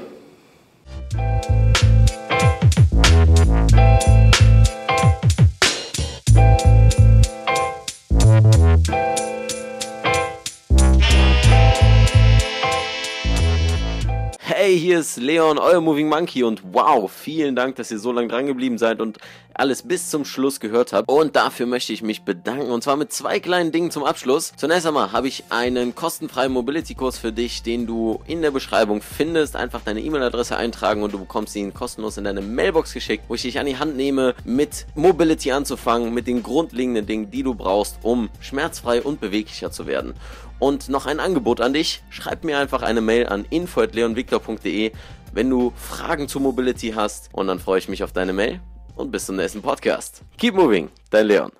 Hier 14.90 14.98
ist 14.98 15.18
Leon, 15.18 15.60
euer 15.60 15.80
Moving 15.80 16.08
Monkey 16.08 16.42
und 16.42 16.62
wow, 16.72 17.08
vielen 17.08 17.54
Dank, 17.54 17.76
dass 17.76 17.92
ihr 17.92 18.00
so 18.00 18.10
lange 18.10 18.26
dran 18.26 18.48
geblieben 18.48 18.76
seid 18.76 19.00
und 19.00 19.18
alles 19.54 19.84
bis 19.84 20.10
zum 20.10 20.24
Schluss 20.24 20.58
gehört 20.58 20.92
habt. 20.92 21.08
Und 21.08 21.36
dafür 21.36 21.66
möchte 21.66 21.92
ich 21.92 22.02
mich 22.02 22.22
bedanken 22.22 22.72
und 22.72 22.82
zwar 22.82 22.96
mit 22.96 23.12
zwei 23.12 23.38
kleinen 23.38 23.70
Dingen 23.70 23.92
zum 23.92 24.02
Abschluss. 24.02 24.52
Zunächst 24.56 24.88
einmal 24.88 25.12
habe 25.12 25.28
ich 25.28 25.44
einen 25.50 25.94
kostenfreien 25.94 26.50
Mobility-Kurs 26.50 27.18
für 27.18 27.30
dich, 27.30 27.62
den 27.62 27.86
du 27.86 28.20
in 28.26 28.42
der 28.42 28.50
Beschreibung 28.50 29.00
findest. 29.00 29.54
Einfach 29.54 29.80
deine 29.84 30.00
E-Mail-Adresse 30.00 30.56
eintragen 30.56 31.04
und 31.04 31.12
du 31.12 31.20
bekommst 31.20 31.54
ihn 31.54 31.72
kostenlos 31.72 32.16
in 32.16 32.24
deine 32.24 32.40
Mailbox 32.40 32.92
geschickt, 32.92 33.26
wo 33.28 33.36
ich 33.36 33.42
dich 33.42 33.60
an 33.60 33.66
die 33.66 33.78
Hand 33.78 33.96
nehme, 33.96 34.34
mit 34.44 34.86
Mobility 34.96 35.52
anzufangen, 35.52 36.12
mit 36.12 36.26
den 36.26 36.42
grundlegenden 36.42 37.06
Dingen, 37.06 37.30
die 37.30 37.44
du 37.44 37.54
brauchst, 37.54 37.98
um 38.02 38.28
schmerzfrei 38.40 39.02
und 39.02 39.20
beweglicher 39.20 39.70
zu 39.70 39.86
werden. 39.86 40.14
Und 40.60 40.88
noch 40.88 41.06
ein 41.06 41.18
Angebot 41.18 41.60
an 41.60 41.72
dich. 41.72 42.02
Schreib 42.10 42.44
mir 42.44 42.58
einfach 42.58 42.82
eine 42.82 43.00
Mail 43.00 43.26
an 43.26 43.44
info.leonvictor.de, 43.50 44.92
wenn 45.32 45.50
du 45.50 45.72
Fragen 45.74 46.28
zu 46.28 46.38
Mobility 46.38 46.92
hast. 46.94 47.30
Und 47.32 47.48
dann 47.48 47.58
freue 47.58 47.78
ich 47.78 47.88
mich 47.88 48.04
auf 48.04 48.12
deine 48.12 48.32
Mail 48.32 48.60
und 48.94 49.10
bis 49.10 49.26
zum 49.26 49.36
nächsten 49.36 49.62
Podcast. 49.62 50.22
Keep 50.38 50.54
moving, 50.54 50.90
dein 51.10 51.26
Leon. 51.26 51.50